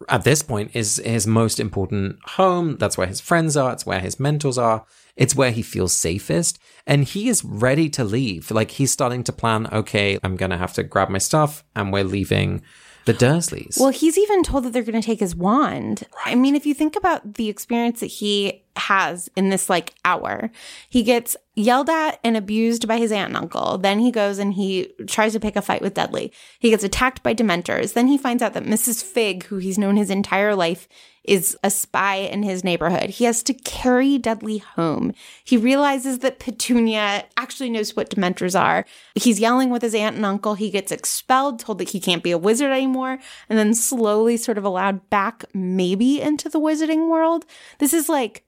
at 0.10 0.24
this 0.24 0.42
point 0.42 0.72
is 0.74 1.02
his 1.04 1.26
most 1.26 1.60
important 1.60 2.20
home. 2.24 2.78
That's 2.78 2.98
where 2.98 3.08
his 3.08 3.22
friends 3.22 3.56
are. 3.56 3.74
It's 3.74 3.86
where 3.86 4.00
his 4.00 4.20
mentors 4.20 4.58
are. 4.58 4.86
It's 5.16 5.36
where 5.36 5.52
he 5.52 5.62
feels 5.62 5.94
safest. 5.94 6.60
And 6.86 7.06
he 7.06 7.30
is 7.30 7.44
ready 7.46 7.90
to 7.90 8.04
leave. 8.04 8.52
Like 8.52 8.72
he's 8.72 8.92
starting 8.92 9.24
to 9.24 9.32
plan, 9.32 9.68
okay, 9.72 10.20
I'm 10.24 10.36
going 10.36 10.52
to 10.52 10.58
have 10.58 10.74
to 10.74 10.84
grab 10.84 11.10
my 11.10 11.18
stuff 11.18 11.64
and 11.76 11.94
we're 11.94 12.04
leaving 12.04 12.62
the 13.06 13.14
Dursleys. 13.14 13.80
Well, 13.80 13.90
he's 13.90 14.18
even 14.18 14.44
told 14.44 14.64
that 14.66 14.74
they're 14.74 14.84
going 14.84 15.00
to 15.00 15.06
take 15.06 15.20
his 15.20 15.36
wand. 15.36 16.04
Right. 16.26 16.34
I 16.34 16.36
mean, 16.36 16.56
if 16.56 16.66
you 16.66 16.74
think 16.74 16.96
about 16.96 17.36
the 17.36 17.50
experience 17.50 18.00
that 18.00 18.08
he 18.08 18.64
has 18.76 19.30
in 19.36 19.50
this 19.50 19.70
like 19.70 19.94
hour, 20.04 20.52
he 20.90 21.04
gets 21.04 21.38
yelled 21.56 21.90
at 21.90 22.20
and 22.24 22.36
abused 22.36 22.88
by 22.88 22.98
his 22.98 23.12
aunt 23.12 23.30
and 23.30 23.38
uncle. 23.38 23.78
Then 23.78 24.00
he 24.00 24.12
goes 24.12 24.40
and 24.40 24.54
he 24.54 24.92
tries 25.08 25.34
to 25.34 25.40
pick 25.40 25.56
a 25.56 25.62
fight 25.62 25.82
with 25.82 25.94
Dudley. 25.94 26.34
He 26.60 26.72
gets 26.72 26.84
attacked 26.84 27.24
by 27.24 27.34
dementors. 27.34 27.94
Then 27.94 28.08
he 28.08 28.18
finds 28.18 28.44
out 28.44 28.54
that 28.54 28.66
Mrs. 28.66 29.04
Figg, 29.04 29.46
who 29.46 29.58
he's 29.58 29.78
known 29.78 29.96
his 29.96 30.10
entire 30.10 30.56
life, 30.56 30.88
is 31.28 31.58
a 31.64 31.70
spy 31.70 32.16
in 32.16 32.44
his 32.44 32.64
neighborhood. 32.64 33.10
He 33.10 33.26
has 33.26 33.44
to 33.44 33.54
carry 33.54 34.18
Dudley 34.18 34.60
home. 34.60 35.14
He 35.44 35.58
realizes 35.58 36.20
that 36.20 36.40
Petunia 36.40 37.26
actually 37.38 37.70
knows 37.70 37.96
what 37.96 38.10
dementors 38.10 38.60
are. 38.60 38.86
He's 39.16 39.40
yelling 39.40 39.70
with 39.70 39.82
his 39.82 39.96
aunt 39.96 40.16
and 40.16 40.26
uncle. 40.26 40.56
He 40.56 40.70
gets 40.70 40.92
expelled, 40.92 41.60
told 41.60 41.78
that 41.80 41.90
he 41.90 42.00
can't 42.00 42.24
be 42.24 42.32
a 42.32 42.38
wizard 42.38 42.72
anymore, 42.72 43.20
and 43.50 43.58
then 43.60 43.74
slowly 43.74 44.38
sort 44.38 44.58
of 44.58 44.64
allowed 44.64 45.10
back 45.10 45.46
maybe 45.54 46.22
into 46.22 46.50
the 46.50 46.60
wizarding 46.60 47.10
world. 47.10 47.46
This 47.80 47.94
is 47.94 48.10
like 48.10 48.44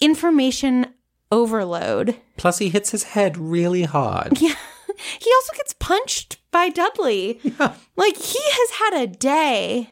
information 0.00 0.86
overload. 1.30 2.16
Plus, 2.36 2.58
he 2.58 2.68
hits 2.68 2.90
his 2.90 3.04
head 3.04 3.36
really 3.38 3.84
hard. 3.84 4.40
Yeah. 4.40 4.54
He 5.18 5.32
also 5.34 5.54
gets 5.56 5.72
punched 5.72 6.36
by 6.50 6.68
Dudley. 6.68 7.40
Yeah. 7.58 7.74
Like, 7.96 8.16
he 8.16 8.38
has 8.40 8.70
had 8.72 9.02
a 9.02 9.06
day. 9.06 9.90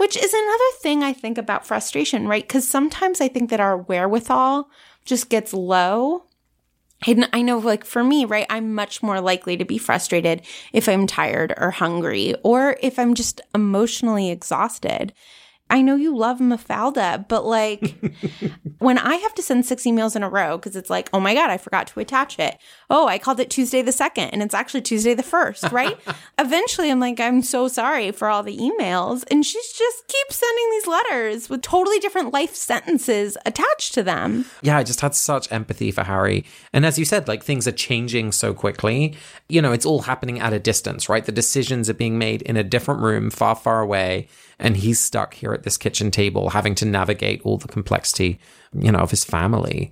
Which 0.00 0.16
is 0.16 0.32
another 0.32 0.70
thing 0.80 1.02
I 1.02 1.12
think 1.12 1.36
about 1.36 1.66
frustration, 1.66 2.26
right? 2.26 2.42
Because 2.42 2.66
sometimes 2.66 3.20
I 3.20 3.28
think 3.28 3.50
that 3.50 3.60
our 3.60 3.76
wherewithal 3.76 4.70
just 5.04 5.28
gets 5.28 5.52
low. 5.52 6.24
And 7.06 7.28
I 7.34 7.42
know, 7.42 7.58
like, 7.58 7.84
for 7.84 8.02
me, 8.02 8.24
right, 8.24 8.46
I'm 8.48 8.74
much 8.74 9.02
more 9.02 9.20
likely 9.20 9.58
to 9.58 9.66
be 9.66 9.76
frustrated 9.76 10.40
if 10.72 10.88
I'm 10.88 11.06
tired 11.06 11.52
or 11.58 11.70
hungry 11.70 12.34
or 12.42 12.78
if 12.80 12.98
I'm 12.98 13.12
just 13.12 13.42
emotionally 13.54 14.30
exhausted. 14.30 15.12
I 15.70 15.82
know 15.82 15.94
you 15.94 16.14
love 16.14 16.40
Mafalda, 16.40 17.28
but 17.28 17.46
like 17.46 17.94
when 18.78 18.98
I 18.98 19.14
have 19.16 19.34
to 19.36 19.42
send 19.42 19.64
six 19.64 19.84
emails 19.84 20.16
in 20.16 20.22
a 20.22 20.28
row 20.28 20.58
because 20.58 20.74
it's 20.74 20.90
like, 20.90 21.08
oh 21.12 21.20
my 21.20 21.32
God, 21.32 21.48
I 21.48 21.58
forgot 21.58 21.86
to 21.88 22.00
attach 22.00 22.38
it. 22.38 22.58
Oh, 22.90 23.06
I 23.06 23.18
called 23.18 23.38
it 23.38 23.50
Tuesday 23.50 23.80
the 23.80 23.92
2nd 23.92 24.30
and 24.32 24.42
it's 24.42 24.54
actually 24.54 24.82
Tuesday 24.82 25.14
the 25.14 25.22
1st, 25.22 25.70
right? 25.70 25.96
Eventually, 26.38 26.90
I'm 26.90 26.98
like, 26.98 27.20
I'm 27.20 27.42
so 27.42 27.68
sorry 27.68 28.10
for 28.10 28.28
all 28.28 28.42
the 28.42 28.56
emails. 28.56 29.24
And 29.30 29.46
she 29.46 29.58
just 29.58 30.08
keeps 30.08 30.36
sending 30.36 30.70
these 30.72 30.86
letters 30.88 31.48
with 31.48 31.62
totally 31.62 32.00
different 32.00 32.32
life 32.32 32.54
sentences 32.54 33.36
attached 33.46 33.94
to 33.94 34.02
them. 34.02 34.46
Yeah, 34.62 34.76
I 34.76 34.82
just 34.82 35.00
had 35.00 35.14
such 35.14 35.50
empathy 35.52 35.92
for 35.92 36.02
Harry. 36.02 36.44
And 36.72 36.84
as 36.84 36.98
you 36.98 37.04
said, 37.04 37.28
like 37.28 37.44
things 37.44 37.68
are 37.68 37.72
changing 37.72 38.32
so 38.32 38.52
quickly. 38.52 39.14
You 39.48 39.62
know, 39.62 39.72
it's 39.72 39.86
all 39.86 40.02
happening 40.02 40.40
at 40.40 40.52
a 40.52 40.58
distance, 40.58 41.08
right? 41.08 41.24
The 41.24 41.32
decisions 41.32 41.88
are 41.88 41.94
being 41.94 42.18
made 42.18 42.42
in 42.42 42.56
a 42.56 42.64
different 42.64 43.02
room, 43.02 43.30
far, 43.30 43.54
far 43.54 43.80
away 43.80 44.26
and 44.60 44.76
he's 44.76 45.00
stuck 45.00 45.34
here 45.34 45.52
at 45.52 45.64
this 45.64 45.76
kitchen 45.76 46.10
table 46.10 46.50
having 46.50 46.74
to 46.76 46.84
navigate 46.84 47.40
all 47.42 47.56
the 47.56 47.66
complexity, 47.66 48.38
you 48.72 48.92
know, 48.92 48.98
of 49.00 49.10
his 49.10 49.24
family. 49.24 49.90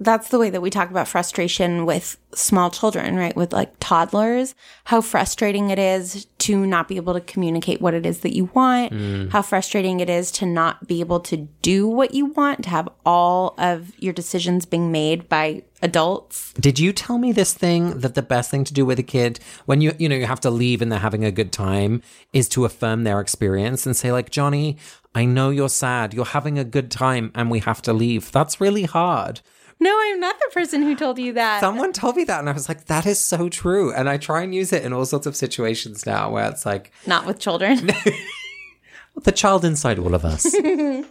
That's 0.00 0.28
the 0.28 0.38
way 0.38 0.50
that 0.50 0.60
we 0.60 0.70
talk 0.70 0.90
about 0.90 1.08
frustration 1.08 1.86
with 1.86 2.16
small 2.34 2.70
children, 2.70 3.16
right? 3.16 3.34
With 3.34 3.52
like 3.52 3.72
toddlers, 3.80 4.54
how 4.84 5.00
frustrating 5.00 5.70
it 5.70 5.78
is 5.78 6.26
to 6.38 6.66
not 6.66 6.88
be 6.88 6.96
able 6.96 7.14
to 7.14 7.20
communicate 7.20 7.80
what 7.80 7.94
it 7.94 8.06
is 8.06 8.20
that 8.20 8.34
you 8.34 8.50
want, 8.54 8.92
mm. 8.92 9.30
how 9.30 9.42
frustrating 9.42 10.00
it 10.00 10.10
is 10.10 10.30
to 10.32 10.46
not 10.46 10.86
be 10.86 11.00
able 11.00 11.20
to 11.20 11.48
do 11.62 11.88
what 11.88 12.14
you 12.14 12.26
want, 12.26 12.64
to 12.64 12.70
have 12.70 12.88
all 13.04 13.54
of 13.58 13.92
your 13.98 14.12
decisions 14.12 14.66
being 14.66 14.92
made 14.92 15.28
by 15.28 15.62
adults. 15.82 16.52
Did 16.54 16.78
you 16.78 16.92
tell 16.92 17.18
me 17.18 17.32
this 17.32 17.54
thing 17.54 18.00
that 18.00 18.14
the 18.14 18.22
best 18.22 18.50
thing 18.50 18.64
to 18.64 18.74
do 18.74 18.84
with 18.84 18.98
a 18.98 19.04
kid 19.04 19.40
when 19.66 19.80
you 19.80 19.92
you 19.98 20.08
know 20.08 20.16
you 20.16 20.26
have 20.26 20.40
to 20.40 20.50
leave 20.50 20.82
and 20.82 20.90
they're 20.90 20.98
having 20.98 21.24
a 21.24 21.30
good 21.30 21.52
time 21.52 22.02
is 22.32 22.48
to 22.50 22.64
affirm 22.64 23.04
their 23.04 23.20
experience 23.20 23.86
and 23.86 23.96
say 23.96 24.12
like 24.12 24.30
Johnny, 24.30 24.76
I 25.14 25.24
know 25.24 25.50
you're 25.50 25.68
sad, 25.68 26.14
you're 26.14 26.24
having 26.24 26.58
a 26.58 26.64
good 26.64 26.90
time 26.90 27.30
and 27.34 27.50
we 27.50 27.60
have 27.60 27.80
to 27.82 27.92
leave. 27.92 28.32
That's 28.32 28.60
really 28.60 28.84
hard. 28.84 29.40
No, 29.80 29.96
I'm 29.96 30.18
not 30.18 30.36
the 30.40 30.50
person 30.52 30.82
who 30.82 30.94
told 30.96 31.18
you 31.18 31.32
that. 31.34 31.60
Someone 31.60 31.92
told 31.92 32.16
me 32.16 32.24
that, 32.24 32.40
and 32.40 32.48
I 32.48 32.52
was 32.52 32.68
like, 32.68 32.86
that 32.86 33.06
is 33.06 33.20
so 33.20 33.48
true. 33.48 33.92
And 33.92 34.08
I 34.08 34.16
try 34.16 34.42
and 34.42 34.54
use 34.54 34.72
it 34.72 34.84
in 34.84 34.92
all 34.92 35.04
sorts 35.04 35.26
of 35.26 35.36
situations 35.36 36.04
now 36.04 36.30
where 36.30 36.48
it's 36.50 36.66
like. 36.66 36.92
Not 37.06 37.26
with 37.26 37.38
children. 37.38 37.86
the 39.22 39.32
child 39.32 39.64
inside 39.64 39.98
all 39.98 40.14
of 40.14 40.24
us. 40.24 40.42
Sometimes 40.50 41.08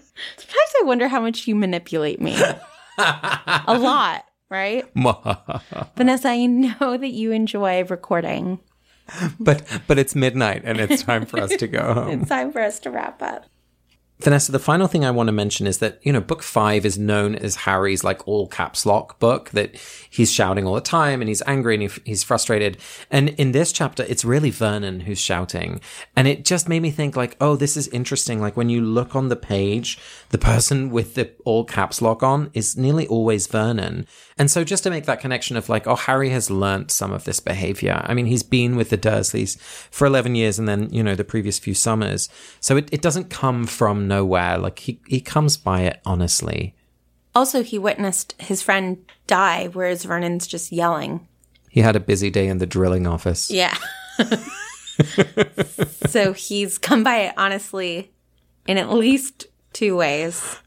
I 0.79 0.83
wonder 0.83 1.07
how 1.07 1.21
much 1.21 1.47
you 1.47 1.55
manipulate 1.55 2.19
me. 2.21 2.35
A 2.37 2.59
lot, 3.79 4.25
right? 4.49 4.85
Vanessa, 5.95 6.29
I 6.29 6.45
know 6.45 6.97
that 6.97 7.11
you 7.11 7.31
enjoy 7.31 7.83
recording. 7.85 8.59
But 9.39 9.63
but 9.87 9.97
it's 9.97 10.15
midnight 10.15 10.63
and 10.65 10.79
it's 10.81 11.01
time 11.03 11.25
for 11.25 11.39
us 11.39 11.55
to 11.55 11.67
go 11.67 11.93
home. 11.93 12.09
it's 12.21 12.29
time 12.29 12.51
for 12.51 12.61
us 12.61 12.77
to 12.79 12.91
wrap 12.91 13.21
up. 13.21 13.45
Vanessa, 14.19 14.51
the 14.51 14.57
final 14.57 14.87
thing 14.87 15.05
I 15.05 15.11
want 15.11 15.27
to 15.27 15.31
mention 15.31 15.67
is 15.67 15.77
that, 15.77 15.99
you 16.01 16.11
know, 16.11 16.19
book 16.19 16.41
five 16.41 16.87
is 16.87 16.97
known 16.97 17.35
as 17.35 17.55
Harry's 17.55 18.03
like 18.03 18.27
all 18.27 18.47
caps 18.47 18.83
lock 18.83 19.19
book 19.19 19.51
that 19.51 19.75
he's 20.09 20.31
shouting 20.31 20.65
all 20.65 20.73
the 20.73 20.81
time 20.81 21.21
and 21.21 21.29
he's 21.29 21.43
angry 21.45 21.75
and 21.75 21.91
he's 22.03 22.23
frustrated. 22.23 22.77
And 23.11 23.29
in 23.29 23.51
this 23.51 23.71
chapter, 23.71 24.03
it's 24.09 24.25
really 24.25 24.49
Vernon 24.49 25.01
who's 25.01 25.19
shouting. 25.19 25.81
And 26.15 26.27
it 26.27 26.45
just 26.45 26.67
made 26.67 26.81
me 26.81 26.89
think 26.89 27.15
like, 27.15 27.37
oh, 27.39 27.55
this 27.55 27.77
is 27.77 27.87
interesting. 27.89 28.41
Like 28.41 28.57
when 28.57 28.69
you 28.69 28.81
look 28.81 29.15
on 29.15 29.29
the 29.29 29.35
page, 29.35 29.99
the 30.29 30.39
person 30.39 30.89
with 30.89 31.13
the 31.13 31.31
all 31.45 31.63
caps 31.63 32.01
lock 32.01 32.23
on 32.23 32.49
is 32.55 32.75
nearly 32.75 33.05
always 33.07 33.45
Vernon. 33.45 34.07
And 34.39 34.51
so 34.51 34.63
just 34.63 34.83
to 34.83 34.89
make 34.89 35.05
that 35.05 35.19
connection 35.19 35.57
of 35.57 35.67
like, 35.67 35.87
oh, 35.87 35.95
Harry 35.95 36.29
has 36.29 36.51
learnt 36.51 36.91
some 36.91 37.11
of 37.11 37.23
this 37.23 37.39
behavior. 37.39 38.01
I 38.05 38.13
mean, 38.13 38.27
he's 38.27 38.43
been 38.43 38.75
with 38.75 38.89
the 38.89 38.97
Dursleys 38.97 39.59
for 39.59 40.05
11 40.05 40.35
years 40.35 40.59
and 40.59 40.67
then, 40.67 40.89
you 40.93 41.01
know, 41.01 41.15
the 41.15 41.23
previous 41.23 41.57
few 41.57 41.73
summers. 41.73 42.29
So 42.59 42.77
it, 42.77 42.89
it 42.91 43.01
doesn't 43.01 43.29
come 43.29 43.65
from 43.65 44.07
nowhere. 44.07 44.57
Like 44.57 44.79
he, 44.79 45.01
he 45.07 45.21
comes 45.21 45.57
by 45.57 45.81
it 45.81 46.01
honestly. 46.05 46.75
Also, 47.33 47.63
he 47.63 47.77
witnessed 47.77 48.33
his 48.39 48.61
friend 48.61 49.05
die, 49.27 49.69
whereas 49.71 50.05
Vernon's 50.05 50.47
just 50.47 50.71
yelling. 50.71 51.27
He 51.69 51.81
had 51.81 51.95
a 51.95 51.99
busy 51.99 52.31
day 52.31 52.47
in 52.47 52.57
the 52.57 52.65
drilling 52.65 53.05
office. 53.05 53.51
Yeah. 53.51 53.77
so 56.07 56.33
he's 56.33 56.79
come 56.79 57.03
by 57.03 57.17
it 57.17 57.33
honestly 57.37 58.11
in 58.67 58.77
at 58.77 58.91
least 58.91 59.47
two 59.73 59.95
ways. 59.95 60.57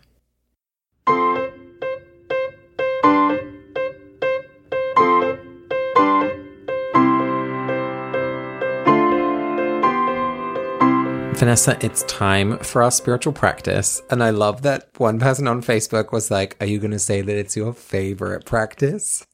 Vanessa, 11.41 11.79
it's 11.81 12.03
time 12.03 12.59
for 12.59 12.83
our 12.83 12.91
spiritual 12.91 13.33
practice. 13.33 14.03
And 14.11 14.23
I 14.23 14.29
love 14.29 14.61
that 14.61 14.91
one 14.99 15.19
person 15.19 15.49
on 15.49 15.63
Facebook 15.63 16.13
was 16.13 16.31
like, 16.31 16.55
Are 16.61 16.67
you 16.67 16.79
going 16.79 16.91
to 16.91 16.99
say 16.99 17.23
that 17.23 17.35
it's 17.35 17.57
your 17.57 17.73
favorite 17.73 18.45
practice? 18.45 19.27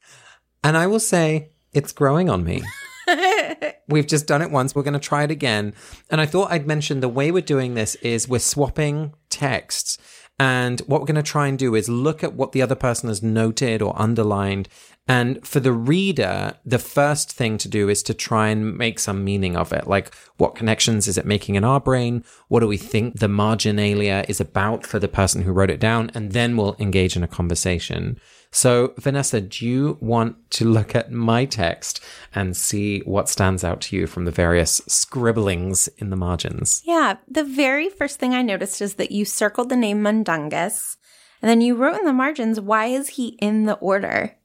And 0.63 0.77
I 0.77 0.87
will 0.87 1.01
say, 1.01 1.51
It's 1.73 1.91
growing 1.91 2.31
on 2.31 2.45
me. 2.45 2.63
We've 3.89 4.07
just 4.07 4.29
done 4.29 4.41
it 4.41 4.53
once. 4.53 4.73
We're 4.73 4.85
going 4.85 4.95
to 4.95 5.01
try 5.01 5.25
it 5.25 5.33
again. 5.33 5.75
And 6.09 6.21
I 6.21 6.27
thought 6.27 6.53
I'd 6.53 6.65
mention 6.65 7.01
the 7.01 7.09
way 7.09 7.33
we're 7.33 7.43
doing 7.43 7.75
this 7.75 7.97
is 7.97 8.29
we're 8.29 8.39
swapping 8.39 9.13
texts. 9.29 9.99
And 10.39 10.79
what 10.83 11.01
we're 11.01 11.07
going 11.07 11.17
to 11.17 11.25
try 11.25 11.49
and 11.49 11.59
do 11.59 11.75
is 11.75 11.89
look 11.89 12.23
at 12.23 12.35
what 12.35 12.53
the 12.53 12.63
other 12.63 12.77
person 12.77 13.09
has 13.09 13.21
noted 13.21 13.83
or 13.83 14.01
underlined 14.01 14.69
and 15.09 15.47
for 15.47 15.61
the 15.61 15.73
reader, 15.73 16.55
the 16.65 16.81
first 16.81 17.31
thing 17.31 17.59
to 17.59 17.69
do 17.69 17.89
is 17.89 18.03
to 18.05 18.15
try 18.15 18.49
and 18.49 18.77
make 18.77 18.99
some 18.99 19.25
meaning 19.25 19.57
of 19.57 19.73
it. 19.73 19.87
Like, 19.87 20.13
what 20.37 20.57
connections 20.57 21.07
is 21.07 21.17
it 21.17 21.25
making 21.25 21.55
in 21.55 21.63
our 21.63 21.81
brain? 21.81 22.25
What 22.49 22.61
do 22.61 22.67
we 22.67 22.77
think 22.77 23.21
the 23.21 23.29
marginalia 23.29 24.25
is 24.29 24.41
about 24.41 24.85
for 24.85 24.99
the 24.99 25.07
person 25.07 25.43
who 25.43 25.53
wrote 25.53 25.71
it 25.71 25.79
down? 25.79 26.11
And 26.13 26.33
then 26.33 26.57
we'll 26.57 26.75
engage 26.81 27.17
in 27.17 27.23
a 27.23 27.29
conversation. 27.29 28.19
So, 28.51 28.95
Vanessa, 28.99 29.41
do 29.41 29.65
you 29.65 29.97
want 30.01 30.51
to 30.53 30.65
look 30.65 30.97
at 30.97 31.13
my 31.13 31.45
text 31.45 32.03
and 32.35 32.57
see 32.57 33.01
what 33.01 33.29
stands 33.29 33.63
out 33.63 33.81
to 33.83 33.97
you 33.97 34.09
from 34.09 34.25
the 34.25 34.33
various 34.33 34.81
scribblings 34.89 35.89
in 35.99 36.11
the 36.11 36.17
margins? 36.17 36.83
Yeah. 36.85 37.19
The 37.29 37.45
very 37.45 37.91
first 37.91 38.19
thing 38.19 38.35
I 38.35 38.43
noticed 38.43 38.83
is 38.83 38.95
that 38.95 39.13
you 39.13 39.25
circled 39.25 39.69
the 39.69 39.77
name 39.77 40.03
Mundungus. 40.03 40.97
And 41.43 41.49
then 41.49 41.61
you 41.61 41.77
wrote 41.77 41.99
in 41.99 42.07
the 42.07 42.13
margins, 42.13 42.61
why 42.61 42.87
is 42.87 43.11
he 43.11 43.37
in 43.41 43.67
the 43.67 43.75
order? 43.75 44.37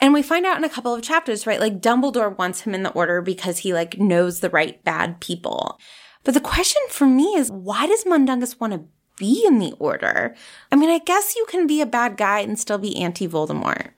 And 0.00 0.12
we 0.12 0.22
find 0.22 0.44
out 0.44 0.58
in 0.58 0.64
a 0.64 0.68
couple 0.68 0.94
of 0.94 1.02
chapters, 1.02 1.46
right? 1.46 1.60
Like 1.60 1.80
Dumbledore 1.80 2.36
wants 2.36 2.62
him 2.62 2.74
in 2.74 2.82
the 2.82 2.92
order 2.92 3.22
because 3.22 3.58
he 3.58 3.72
like 3.72 3.98
knows 3.98 4.40
the 4.40 4.50
right 4.50 4.82
bad 4.84 5.20
people. 5.20 5.78
But 6.24 6.34
the 6.34 6.40
question 6.40 6.82
for 6.88 7.06
me 7.06 7.34
is 7.36 7.52
why 7.52 7.86
does 7.86 8.04
Mundungus 8.04 8.58
want 8.58 8.72
to 8.72 8.84
be 9.16 9.44
in 9.46 9.58
the 9.58 9.72
order? 9.78 10.34
I 10.72 10.76
mean, 10.76 10.90
I 10.90 10.98
guess 10.98 11.36
you 11.36 11.46
can 11.48 11.66
be 11.66 11.80
a 11.80 11.86
bad 11.86 12.16
guy 12.16 12.40
and 12.40 12.58
still 12.58 12.78
be 12.78 12.96
anti 13.00 13.28
Voldemort. 13.28 13.90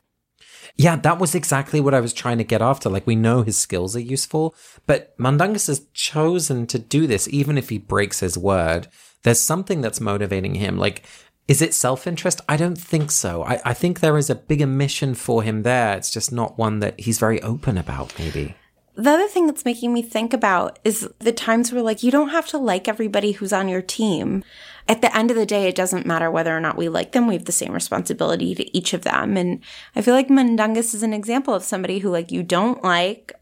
Yeah, 0.78 0.96
that 0.96 1.18
was 1.18 1.34
exactly 1.34 1.80
what 1.80 1.94
I 1.94 2.00
was 2.00 2.12
trying 2.12 2.36
to 2.38 2.44
get 2.44 2.60
after. 2.60 2.90
Like, 2.90 3.06
we 3.06 3.16
know 3.16 3.42
his 3.42 3.56
skills 3.56 3.96
are 3.96 4.00
useful, 4.00 4.54
but 4.86 5.16
Mundungus 5.18 5.68
has 5.68 5.86
chosen 5.94 6.66
to 6.66 6.78
do 6.78 7.06
this, 7.06 7.26
even 7.28 7.56
if 7.56 7.70
he 7.70 7.78
breaks 7.78 8.20
his 8.20 8.36
word. 8.36 8.88
There's 9.22 9.40
something 9.40 9.80
that's 9.80 10.02
motivating 10.02 10.54
him. 10.56 10.76
Like, 10.76 11.04
is 11.48 11.62
it 11.62 11.74
self 11.74 12.06
interest? 12.06 12.40
I 12.48 12.56
don't 12.56 12.78
think 12.78 13.10
so. 13.10 13.44
I, 13.44 13.60
I 13.64 13.74
think 13.74 14.00
there 14.00 14.18
is 14.18 14.30
a 14.30 14.34
bigger 14.34 14.66
mission 14.66 15.14
for 15.14 15.42
him 15.42 15.62
there. 15.62 15.96
It's 15.96 16.10
just 16.10 16.32
not 16.32 16.58
one 16.58 16.80
that 16.80 16.98
he's 16.98 17.18
very 17.18 17.40
open 17.42 17.78
about, 17.78 18.18
maybe. 18.18 18.56
The 18.96 19.10
other 19.10 19.28
thing 19.28 19.46
that's 19.46 19.66
making 19.66 19.92
me 19.92 20.02
think 20.02 20.32
about 20.32 20.78
is 20.82 21.08
the 21.18 21.32
times 21.32 21.70
where, 21.70 21.82
like, 21.82 22.02
you 22.02 22.10
don't 22.10 22.30
have 22.30 22.46
to 22.48 22.58
like 22.58 22.88
everybody 22.88 23.32
who's 23.32 23.52
on 23.52 23.68
your 23.68 23.82
team. 23.82 24.42
At 24.88 25.02
the 25.02 25.14
end 25.14 25.30
of 25.30 25.36
the 25.36 25.44
day, 25.44 25.68
it 25.68 25.74
doesn't 25.74 26.06
matter 26.06 26.30
whether 26.30 26.56
or 26.56 26.60
not 26.60 26.78
we 26.78 26.88
like 26.88 27.12
them. 27.12 27.26
We 27.26 27.34
have 27.34 27.44
the 27.44 27.52
same 27.52 27.72
responsibility 27.72 28.54
to 28.54 28.76
each 28.76 28.94
of 28.94 29.02
them. 29.02 29.36
And 29.36 29.60
I 29.94 30.00
feel 30.00 30.14
like 30.14 30.28
Mundungus 30.30 30.94
is 30.94 31.02
an 31.02 31.12
example 31.12 31.52
of 31.52 31.62
somebody 31.62 31.98
who, 31.98 32.08
like, 32.08 32.32
you 32.32 32.42
don't 32.42 32.82
like, 32.82 33.34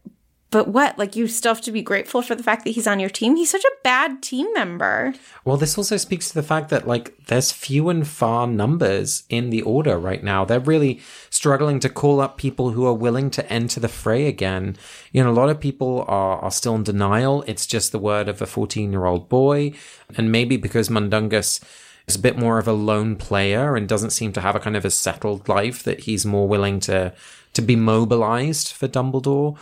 but 0.51 0.67
what? 0.69 0.97
Like, 0.97 1.15
you 1.15 1.27
still 1.27 1.53
have 1.53 1.63
to 1.63 1.71
be 1.71 1.81
grateful 1.81 2.21
for 2.21 2.35
the 2.35 2.43
fact 2.43 2.63
that 2.63 2.71
he's 2.71 2.87
on 2.87 2.99
your 2.99 3.09
team. 3.09 3.35
He's 3.35 3.49
such 3.49 3.63
a 3.63 3.77
bad 3.83 4.21
team 4.21 4.47
member. 4.53 5.13
Well, 5.43 5.57
this 5.57 5.77
also 5.77 5.97
speaks 5.97 6.29
to 6.29 6.33
the 6.33 6.43
fact 6.43 6.69
that, 6.69 6.87
like, 6.87 7.25
there's 7.25 7.51
few 7.51 7.89
and 7.89 8.07
far 8.07 8.47
numbers 8.47 9.23
in 9.29 9.49
the 9.49 9.61
order 9.63 9.97
right 9.97 10.23
now. 10.23 10.45
They're 10.45 10.59
really 10.59 11.01
struggling 11.29 11.79
to 11.81 11.89
call 11.89 12.21
up 12.21 12.37
people 12.37 12.71
who 12.71 12.85
are 12.85 12.93
willing 12.93 13.29
to 13.31 13.51
enter 13.51 13.79
the 13.79 13.89
fray 13.89 14.27
again. 14.27 14.77
You 15.11 15.23
know, 15.23 15.31
a 15.31 15.33
lot 15.33 15.49
of 15.49 15.59
people 15.59 16.05
are, 16.07 16.39
are 16.39 16.51
still 16.51 16.75
in 16.75 16.83
denial. 16.83 17.43
It's 17.47 17.65
just 17.65 17.91
the 17.91 17.99
word 17.99 18.29
of 18.29 18.41
a 18.41 18.45
14 18.45 18.91
year 18.91 19.05
old 19.05 19.27
boy. 19.27 19.73
And 20.15 20.31
maybe 20.31 20.57
because 20.57 20.89
Mundungus 20.89 21.59
is 22.07 22.15
a 22.15 22.19
bit 22.19 22.37
more 22.37 22.59
of 22.59 22.67
a 22.67 22.73
lone 22.73 23.15
player 23.15 23.75
and 23.75 23.89
doesn't 23.89 24.11
seem 24.11 24.31
to 24.33 24.41
have 24.41 24.55
a 24.55 24.59
kind 24.59 24.77
of 24.77 24.85
a 24.85 24.91
settled 24.91 25.49
life 25.49 25.83
that 25.83 26.01
he's 26.01 26.25
more 26.25 26.47
willing 26.47 26.79
to 26.81 27.13
to 27.53 27.61
be 27.61 27.75
mobilized 27.75 28.73
for 28.73 28.87
Dumbledore 28.87 29.57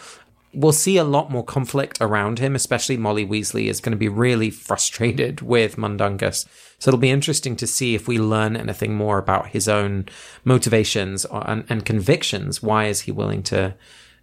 we'll 0.54 0.72
see 0.72 0.98
a 0.98 1.04
lot 1.04 1.32
more 1.32 1.44
conflict 1.44 1.98
around 2.00 2.39
him, 2.39 2.56
especially 2.56 2.98
Molly 2.98 3.26
Weasley 3.26 3.68
is 3.68 3.80
going 3.80 3.92
to 3.92 3.98
be 3.98 4.10
really 4.10 4.50
frustrated 4.50 5.42
with 5.54 5.78
Mundungus. 5.78 6.46
So 6.80 6.89
it'll 6.89 7.00
be 7.00 7.10
interesting 7.10 7.56
to 7.58 7.68
see 7.68 7.96
if 7.96 8.08
we 8.08 8.20
learn 8.20 8.56
anything 8.56 8.96
more 8.96 9.18
about 9.18 9.50
his 9.50 9.68
own 9.68 10.06
motivations 10.44 11.26
and, 11.32 11.66
and 11.70 11.86
convictions. 11.86 12.62
Why 12.62 12.86
is 12.86 13.02
he 13.02 13.12
willing 13.12 13.44
to 13.44 13.76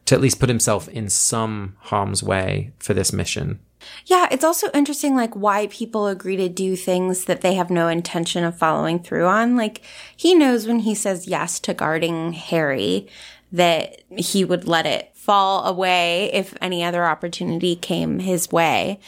to 0.07 0.15
at 0.15 0.21
least 0.21 0.41
put 0.41 0.49
himself 0.49 0.89
in 0.89 1.09
some 1.09 1.77
harm's 1.81 2.23
way 2.23 2.73
for 2.79 2.95
this 2.95 3.13
mission? 3.13 3.61
Yeah, 4.07 4.29
it's 4.31 4.45
also 4.45 4.69
interesting, 4.75 5.15
like, 5.15 5.35
why 5.35 5.69
people 5.69 6.07
agree 6.07 6.37
to 6.37 6.49
do 6.49 6.77
things 6.77 7.25
that 7.25 7.41
they 7.41 7.55
have 7.55 7.71
no 7.71 7.89
intention 7.89 8.45
of 8.45 8.59
following 8.59 8.99
through 8.99 9.27
on. 9.27 9.57
Like, 9.57 9.83
he 10.17 10.35
knows 10.35 10.67
when 10.67 10.81
he 10.81 10.95
says 10.95 11.29
yes 11.29 11.61
to 11.61 11.75
guarding 11.75 12.33
Harry 12.33 13.09
that 13.53 14.03
he 14.17 14.45
would 14.45 14.67
let 14.67 14.87
it 14.87 15.11
fall 15.15 15.67
away 15.67 16.31
if 16.33 16.55
any 16.63 16.83
other 16.83 17.05
opportunity 17.05 17.77
came 17.77 18.19
his 18.19 18.51
way. 18.51 18.99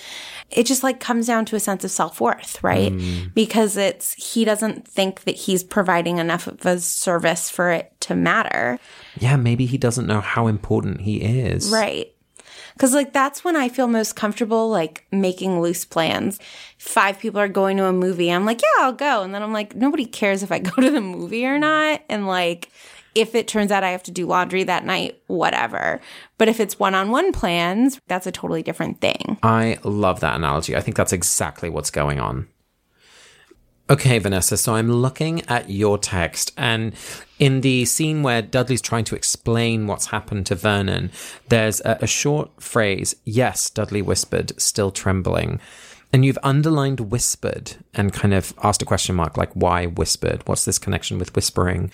It 0.51 0.67
just 0.67 0.83
like 0.83 1.01
comes 1.01 1.27
down 1.27 1.47
to 1.47 1.57
a 1.57 1.61
sense 1.61 1.85
of 1.85 1.91
self 1.91 2.21
worth, 2.21 2.63
right? 2.63 2.93
Mm. 2.93 3.33
Because 3.35 3.77
it's, 3.77 4.13
he 4.13 4.45
doesn't 4.45 4.87
think 4.87 5.23
that 5.25 5.35
he's 5.35 5.65
providing 5.65 6.19
enough 6.19 6.47
of 6.47 6.65
a 6.67 6.79
service 6.79 7.49
for 7.49 7.71
it 7.71 7.93
to 8.03 8.15
matter. 8.15 8.79
Yeah, 9.19 9.37
maybe 9.37 9.65
he 9.65 9.79
doesn't 9.79 10.07
know 10.07 10.21
how 10.21 10.49
important 10.49 11.01
he 11.01 11.23
is. 11.23 11.71
Right. 11.71 12.15
Cause 12.79 12.95
like 12.95 13.13
that's 13.13 13.45
when 13.45 13.57
I 13.57 13.69
feel 13.69 13.87
most 13.87 14.15
comfortable, 14.17 14.69
like 14.69 15.07
making 15.11 15.61
loose 15.61 15.85
plans. 15.85 16.39
Five 16.79 17.19
people 17.19 17.41
are 17.41 17.49
going 17.49 17.77
to 17.79 17.87
a 17.87 17.93
movie. 17.93 18.31
I'm 18.31 18.45
like, 18.45 18.61
yeah, 18.61 18.85
I'll 18.85 18.93
go. 18.93 19.23
And 19.23 19.35
then 19.35 19.43
I'm 19.43 19.53
like, 19.53 19.75
nobody 19.75 20.05
cares 20.05 20.43
if 20.43 20.53
I 20.53 20.59
go 20.59 20.83
to 20.83 20.91
the 20.91 21.01
movie 21.01 21.47
or 21.47 21.59
not. 21.59 22.03
And 22.09 22.27
like, 22.27 22.71
if 23.15 23.35
it 23.35 23.49
turns 23.49 23.71
out 23.71 23.85
I 23.85 23.91
have 23.91 24.03
to 24.05 24.11
do 24.11 24.27
laundry 24.27 24.65
that 24.65 24.85
night, 24.85 25.21
whatever. 25.27 26.01
But 26.39 26.49
if 26.49 26.61
it's 26.61 26.79
one 26.79 26.95
on 26.95 27.11
one 27.11 27.33
plans, 27.33 28.01
that's 28.09 28.27
a 28.27 28.33
totally 28.33 28.63
different 28.63 29.01
thing. 29.01 29.39
I 29.43 29.79
love 29.85 30.21
that 30.21 30.37
analogy. 30.37 30.77
I 30.77 30.81
think 30.81 30.97
that's 30.97 31.13
exactly 31.13 31.69
what's 31.69 31.91
going 31.91 32.21
on. 32.21 32.49
Okay, 33.91 34.19
Vanessa, 34.19 34.57
so 34.57 34.77
I'm 34.77 34.91
looking 34.91 35.43
at 35.49 35.69
your 35.69 35.99
text, 35.99 36.53
and 36.57 36.95
in 37.39 37.61
the 37.61 37.85
scene 37.85 38.23
where 38.23 38.41
Dudley's 38.41 38.81
trying 38.81 39.05
to 39.05 39.17
explain 39.17 39.87
what's 39.87 40.07
happened 40.07 40.47
to 40.47 40.55
Vernon, 40.55 41.11
there's 41.49 41.81
a, 41.81 41.99
a 42.01 42.07
short 42.07 42.63
phrase, 42.63 43.15
yes, 43.25 43.69
Dudley 43.69 44.01
whispered, 44.01 44.59
still 44.59 44.93
trembling. 44.93 45.61
And 46.13 46.25
you've 46.25 46.39
underlined 46.43 47.01
whispered 47.11 47.73
and 47.93 48.13
kind 48.13 48.33
of 48.33 48.55
asked 48.63 48.83
a 48.83 48.87
question 48.87 49.15
mark 49.15 49.37
like, 49.37 49.53
why 49.53 49.87
whispered? 49.87 50.47
What's 50.47 50.65
this 50.65 50.79
connection 50.79 51.19
with 51.19 51.35
whispering? 51.35 51.91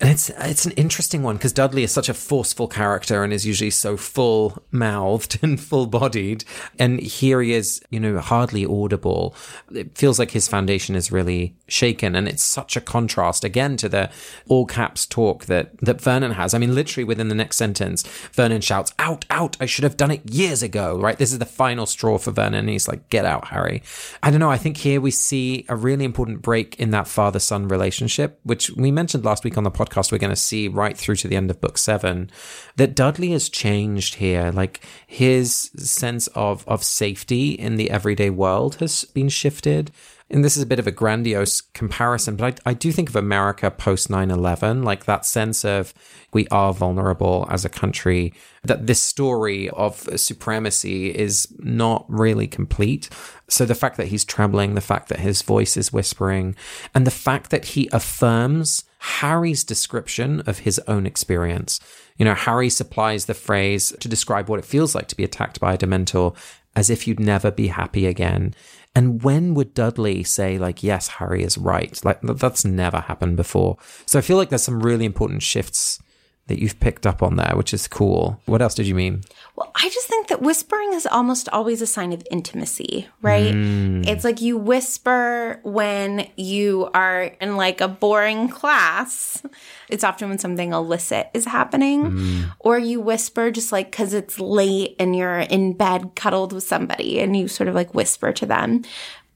And 0.00 0.10
it's 0.10 0.28
it's 0.28 0.66
an 0.66 0.72
interesting 0.72 1.22
one 1.22 1.36
because 1.36 1.52
Dudley 1.52 1.84
is 1.84 1.92
such 1.92 2.08
a 2.08 2.14
forceful 2.14 2.66
character 2.66 3.22
and 3.22 3.32
is 3.32 3.46
usually 3.46 3.70
so 3.70 3.96
full 3.96 4.60
mouthed 4.72 5.38
and 5.42 5.60
full 5.60 5.86
bodied, 5.86 6.44
and 6.78 7.00
here 7.00 7.40
he 7.40 7.52
is, 7.52 7.80
you 7.90 8.00
know, 8.00 8.18
hardly 8.18 8.66
audible. 8.66 9.36
It 9.72 9.96
feels 9.96 10.18
like 10.18 10.32
his 10.32 10.48
foundation 10.48 10.96
is 10.96 11.12
really 11.12 11.54
shaken, 11.68 12.16
and 12.16 12.26
it's 12.26 12.42
such 12.42 12.76
a 12.76 12.80
contrast 12.80 13.44
again 13.44 13.76
to 13.78 13.88
the 13.88 14.10
all 14.48 14.66
caps 14.66 15.06
talk 15.06 15.44
that 15.44 15.78
that 15.78 16.00
Vernon 16.00 16.32
has. 16.32 16.54
I 16.54 16.58
mean, 16.58 16.74
literally 16.74 17.04
within 17.04 17.28
the 17.28 17.34
next 17.34 17.56
sentence, 17.56 18.02
Vernon 18.32 18.62
shouts, 18.62 18.92
"Out, 18.98 19.24
out! 19.30 19.56
I 19.60 19.66
should 19.66 19.84
have 19.84 19.96
done 19.96 20.10
it 20.10 20.28
years 20.28 20.62
ago." 20.62 20.98
Right, 20.98 21.18
this 21.18 21.32
is 21.32 21.38
the 21.38 21.46
final 21.46 21.86
straw 21.86 22.18
for 22.18 22.32
Vernon. 22.32 22.54
And 22.54 22.68
he's 22.68 22.88
like, 22.88 23.08
"Get 23.10 23.24
out, 23.24 23.48
Harry." 23.48 23.82
I 24.24 24.32
don't 24.32 24.40
know. 24.40 24.50
I 24.50 24.58
think 24.58 24.78
here 24.78 25.00
we 25.00 25.12
see 25.12 25.64
a 25.68 25.76
really 25.76 26.04
important 26.04 26.42
break 26.42 26.74
in 26.80 26.90
that 26.90 27.06
father 27.06 27.38
son 27.38 27.68
relationship, 27.68 28.40
which 28.42 28.70
we 28.70 28.90
mentioned 28.90 29.24
last 29.24 29.44
week 29.44 29.56
on 29.56 29.62
the 29.62 29.70
podcast 29.70 29.83
podcast, 29.84 30.10
we're 30.12 30.18
going 30.18 30.30
to 30.30 30.36
see 30.36 30.68
right 30.68 30.96
through 30.96 31.16
to 31.16 31.28
the 31.28 31.36
end 31.36 31.50
of 31.50 31.60
book 31.60 31.78
seven 31.78 32.30
that 32.76 32.94
Dudley 32.94 33.32
has 33.32 33.48
changed 33.48 34.16
here. 34.16 34.50
Like 34.52 34.84
his 35.06 35.70
sense 35.76 36.26
of, 36.28 36.66
of 36.68 36.82
safety 36.82 37.52
in 37.52 37.76
the 37.76 37.90
everyday 37.90 38.30
world 38.30 38.76
has 38.76 39.04
been 39.04 39.28
shifted. 39.28 39.90
And 40.30 40.42
this 40.42 40.56
is 40.56 40.62
a 40.62 40.66
bit 40.66 40.78
of 40.78 40.86
a 40.86 40.90
grandiose 40.90 41.60
comparison, 41.60 42.36
but 42.36 42.60
I, 42.64 42.70
I 42.70 42.74
do 42.74 42.90
think 42.90 43.10
of 43.10 43.16
America 43.16 43.70
post 43.70 44.08
9 44.08 44.30
11, 44.30 44.82
like 44.82 45.04
that 45.04 45.26
sense 45.26 45.64
of 45.64 45.92
we 46.32 46.48
are 46.48 46.72
vulnerable 46.72 47.46
as 47.50 47.64
a 47.64 47.68
country, 47.68 48.32
that 48.64 48.86
this 48.86 49.02
story 49.02 49.68
of 49.70 50.08
supremacy 50.18 51.14
is 51.14 51.46
not 51.58 52.06
really 52.08 52.48
complete. 52.48 53.10
So 53.48 53.66
the 53.66 53.74
fact 53.74 53.98
that 53.98 54.08
he's 54.08 54.24
trembling, 54.24 54.74
the 54.74 54.80
fact 54.80 55.08
that 55.10 55.20
his 55.20 55.42
voice 55.42 55.76
is 55.76 55.92
whispering, 55.92 56.56
and 56.94 57.06
the 57.06 57.10
fact 57.10 57.50
that 57.50 57.66
he 57.66 57.88
affirms 57.92 58.84
Harry's 59.04 59.64
description 59.64 60.40
of 60.46 60.60
his 60.60 60.78
own 60.88 61.04
experience. 61.04 61.78
You 62.16 62.24
know, 62.24 62.34
Harry 62.34 62.70
supplies 62.70 63.26
the 63.26 63.34
phrase 63.34 63.92
to 64.00 64.08
describe 64.08 64.48
what 64.48 64.58
it 64.58 64.64
feels 64.64 64.94
like 64.94 65.08
to 65.08 65.16
be 65.16 65.24
attacked 65.24 65.60
by 65.60 65.74
a 65.74 65.78
Dementor 65.78 66.34
as 66.74 66.88
if 66.88 67.06
you'd 67.06 67.20
never 67.20 67.50
be 67.50 67.66
happy 67.66 68.06
again. 68.06 68.54
And 68.94 69.22
when 69.22 69.52
would 69.54 69.74
Dudley 69.74 70.24
say, 70.24 70.56
like, 70.56 70.82
yes, 70.82 71.08
Harry 71.08 71.42
is 71.42 71.58
right? 71.58 72.02
Like, 72.02 72.22
that's 72.22 72.64
never 72.64 73.00
happened 73.00 73.36
before. 73.36 73.76
So 74.06 74.18
I 74.18 74.22
feel 74.22 74.38
like 74.38 74.48
there's 74.48 74.62
some 74.62 74.80
really 74.80 75.04
important 75.04 75.42
shifts 75.42 75.98
that 76.46 76.60
you've 76.60 76.78
picked 76.78 77.06
up 77.06 77.22
on 77.22 77.36
there, 77.36 77.52
which 77.54 77.72
is 77.72 77.88
cool. 77.88 78.38
What 78.44 78.60
else 78.60 78.74
did 78.74 78.86
you 78.86 78.94
mean? 78.94 79.22
Well, 79.56 79.70
I 79.74 79.88
just 79.88 80.08
think 80.08 80.28
that 80.28 80.42
whispering 80.42 80.92
is 80.92 81.06
almost 81.06 81.48
always 81.48 81.80
a 81.80 81.86
sign 81.86 82.12
of 82.12 82.22
intimacy, 82.30 83.08
right? 83.22 83.54
Mm. 83.54 84.06
It's 84.06 84.24
like 84.24 84.42
you 84.42 84.58
whisper 84.58 85.60
when 85.62 86.28
you 86.36 86.90
are 86.92 87.22
in 87.40 87.56
like 87.56 87.80
a 87.80 87.88
boring 87.88 88.48
class. 88.48 89.42
It's 89.88 90.04
often 90.04 90.28
when 90.28 90.38
something 90.38 90.72
illicit 90.72 91.30
is 91.34 91.44
happening, 91.44 92.10
mm. 92.10 92.54
or 92.58 92.78
you 92.78 93.00
whisper 93.00 93.50
just 93.50 93.70
like 93.70 93.90
because 93.90 94.12
it's 94.12 94.40
late 94.40 94.96
and 94.98 95.14
you're 95.14 95.40
in 95.40 95.72
bed 95.74 96.14
cuddled 96.14 96.52
with 96.52 96.64
somebody 96.64 97.20
and 97.20 97.36
you 97.36 97.48
sort 97.48 97.68
of 97.68 97.74
like 97.74 97.94
whisper 97.94 98.32
to 98.32 98.46
them 98.46 98.82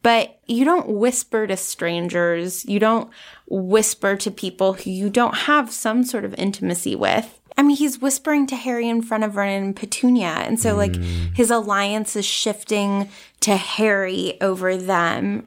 but 0.08 0.40
you 0.46 0.64
don't 0.64 0.88
whisper 0.88 1.46
to 1.46 1.54
strangers. 1.54 2.64
You 2.64 2.78
don't 2.78 3.10
whisper 3.46 4.16
to 4.16 4.30
people 4.30 4.72
who 4.72 4.88
you 4.88 5.10
don't 5.10 5.36
have 5.36 5.70
some 5.70 6.02
sort 6.02 6.24
of 6.24 6.34
intimacy 6.38 6.96
with. 6.96 7.38
I 7.58 7.62
mean, 7.62 7.76
he's 7.76 8.00
whispering 8.00 8.46
to 8.46 8.56
Harry 8.56 8.88
in 8.88 9.02
front 9.02 9.24
of 9.24 9.34
Vernon 9.34 9.64
and 9.64 9.76
Petunia. 9.76 10.28
And 10.28 10.58
so, 10.58 10.74
like, 10.74 10.92
mm. 10.92 11.36
his 11.36 11.50
alliance 11.50 12.16
is 12.16 12.24
shifting 12.24 13.10
to 13.40 13.54
Harry 13.54 14.40
over 14.40 14.78
them. 14.78 15.46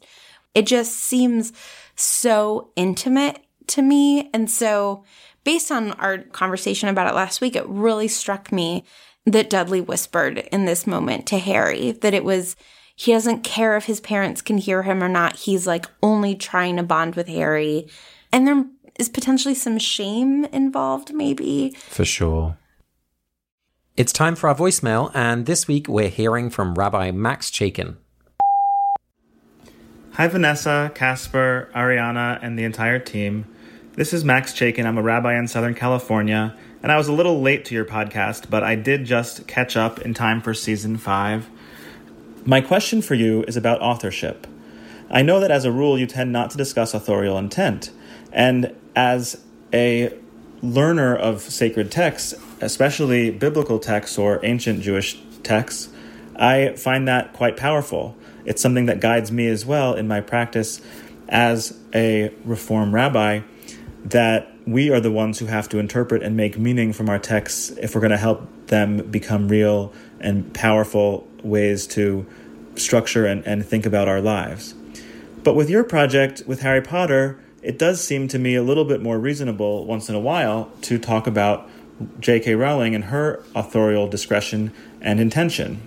It 0.54 0.68
just 0.68 0.96
seems 0.96 1.54
so 1.96 2.70
intimate 2.76 3.44
to 3.66 3.82
me. 3.82 4.30
And 4.32 4.48
so, 4.48 5.06
based 5.44 5.72
on 5.72 5.94
our 5.94 6.20
conversation 6.20 6.88
about 6.88 7.08
it 7.08 7.16
last 7.16 7.42
week, 7.42 7.56
it 7.56 7.68
really 7.68 8.08
struck 8.08 8.52
me 8.52 8.84
that 9.26 9.50
Dudley 9.50 9.82
whispered 9.82 10.38
in 10.52 10.66
this 10.66 10.86
moment 10.86 11.26
to 11.30 11.40
Harry 11.40 11.94
that 11.94 12.14
it 12.14 12.24
was 12.24 12.56
he 13.02 13.12
doesn't 13.12 13.44
care 13.44 13.76
if 13.78 13.86
his 13.86 14.00
parents 14.00 14.44
can 14.44 14.60
hear 14.60 14.84
him 14.84 15.04
or 15.04 15.10
not. 15.10 15.36
He's 15.36 15.66
like 15.66 15.88
only 16.04 16.36
trying 16.36 16.78
to 16.78 16.84
bond 16.84 17.16
with 17.16 17.28
Harry. 17.28 17.88
And 18.32 18.46
there 18.46 18.64
is 19.00 19.10
potentially 19.10 19.56
some 19.56 19.80
shame 19.80 20.46
involved, 20.46 21.12
maybe. 21.12 21.72
For 21.80 22.06
sure. 22.06 22.60
It's 23.98 24.14
time 24.14 24.36
for 24.36 24.50
our 24.50 24.56
voicemail, 24.56 25.10
and 25.16 25.48
this 25.48 25.68
week 25.68 25.88
we're 25.88 26.10
hearing 26.10 26.52
from 26.52 26.76
Rabbi 26.76 27.10
Max 27.10 27.50
Chaiken. 27.50 27.98
Hi, 30.12 30.28
Vanessa, 30.28 30.92
Casper, 30.94 31.72
Ariana, 31.76 32.38
and 32.44 32.58
the 32.58 32.66
entire 32.66 33.00
team. 33.00 33.48
This 33.94 34.14
is 34.14 34.24
Max 34.24 34.54
Chaiken. 34.54 34.86
I'm 34.86 35.00
a 35.00 35.02
rabbi 35.02 35.40
in 35.40 35.48
Southern 35.48 35.74
California, 35.74 36.56
and 36.84 36.92
I 36.92 36.98
was 36.98 37.08
a 37.08 37.14
little 37.14 37.42
late 37.42 37.66
to 37.66 37.74
your 37.74 37.86
podcast, 37.86 38.52
but 38.52 38.62
I 38.62 38.76
did 38.76 39.06
just 39.06 39.48
catch 39.48 39.76
up 39.76 40.00
in 40.02 40.14
time 40.14 40.40
for 40.40 40.54
season 40.54 40.98
five. 40.98 41.50
My 42.44 42.60
question 42.60 43.04
for 43.04 43.14
you 43.14 43.44
is 43.44 43.56
about 43.56 43.82
authorship. 43.82 44.48
I 45.12 45.22
know 45.22 45.40
that 45.40 45.52
as 45.52 45.64
a 45.64 45.72
rule, 45.72 46.00
you 46.00 46.08
tend 46.08 46.32
not 46.32 46.50
to 46.52 46.58
discuss 46.58 46.96
authorial 46.96 47.38
intent, 47.38 47.92
and 48.32 48.76
as 48.96 49.40
a 49.72 50.18
learner 50.64 51.16
of 51.16 51.42
sacred 51.42 51.92
texts, 51.92 52.34
especially 52.60 53.30
biblical 53.30 53.78
texts 53.78 54.18
or 54.18 54.44
ancient 54.44 54.82
Jewish 54.82 55.22
texts, 55.44 55.90
I 56.36 56.74
find 56.78 57.08
that 57.08 57.34
quite 57.34 57.58
powerful. 57.58 58.18
It's 58.44 58.62
something 58.62 58.88
that 58.88 59.00
guides 59.00 59.32
me 59.32 59.48
as 59.48 59.64
well 59.64 59.94
in 59.94 60.08
my 60.08 60.22
practice 60.22 60.82
as 61.30 61.78
a 61.94 62.34
Reform 62.44 62.96
rabbi 62.96 63.42
that 64.06 64.52
we 64.66 64.90
are 64.90 65.00
the 65.00 65.12
ones 65.12 65.38
who 65.38 65.46
have 65.46 65.70
to 65.70 65.78
interpret 65.78 66.24
and 66.24 66.36
make 66.36 66.58
meaning 66.58 66.92
from 66.92 67.08
our 67.08 67.20
texts 67.20 67.70
if 67.82 67.94
we're 67.94 68.02
going 68.02 68.12
to 68.12 68.18
help 68.18 68.48
them 68.72 68.98
become 69.12 69.48
real 69.48 69.94
and 70.20 70.52
powerful 70.56 71.28
ways 71.44 71.86
to 71.86 72.26
structure 72.76 73.28
and, 73.28 73.46
and 73.46 73.64
think 73.64 73.86
about 73.86 74.08
our 74.08 74.20
lives. 74.20 74.74
But 75.44 75.54
with 75.54 75.70
your 75.70 75.84
project 75.84 76.42
with 76.48 76.62
Harry 76.62 76.82
Potter, 76.82 77.40
it 77.62 77.78
does 77.78 78.04
seem 78.04 78.28
to 78.30 78.40
me 78.40 78.56
a 78.56 78.64
little 78.64 78.86
bit 78.86 79.02
more 79.02 79.20
reasonable 79.20 79.86
once 79.86 80.10
in 80.10 80.16
a 80.16 80.20
while 80.20 80.72
to 80.82 80.98
talk 80.98 81.28
about 81.28 81.70
J.K. 82.20 82.56
Rowling 82.56 82.96
and 82.96 83.06
her 83.06 83.44
authorial 83.54 84.08
discretion 84.08 84.74
and 85.02 85.20
intention. 85.20 85.82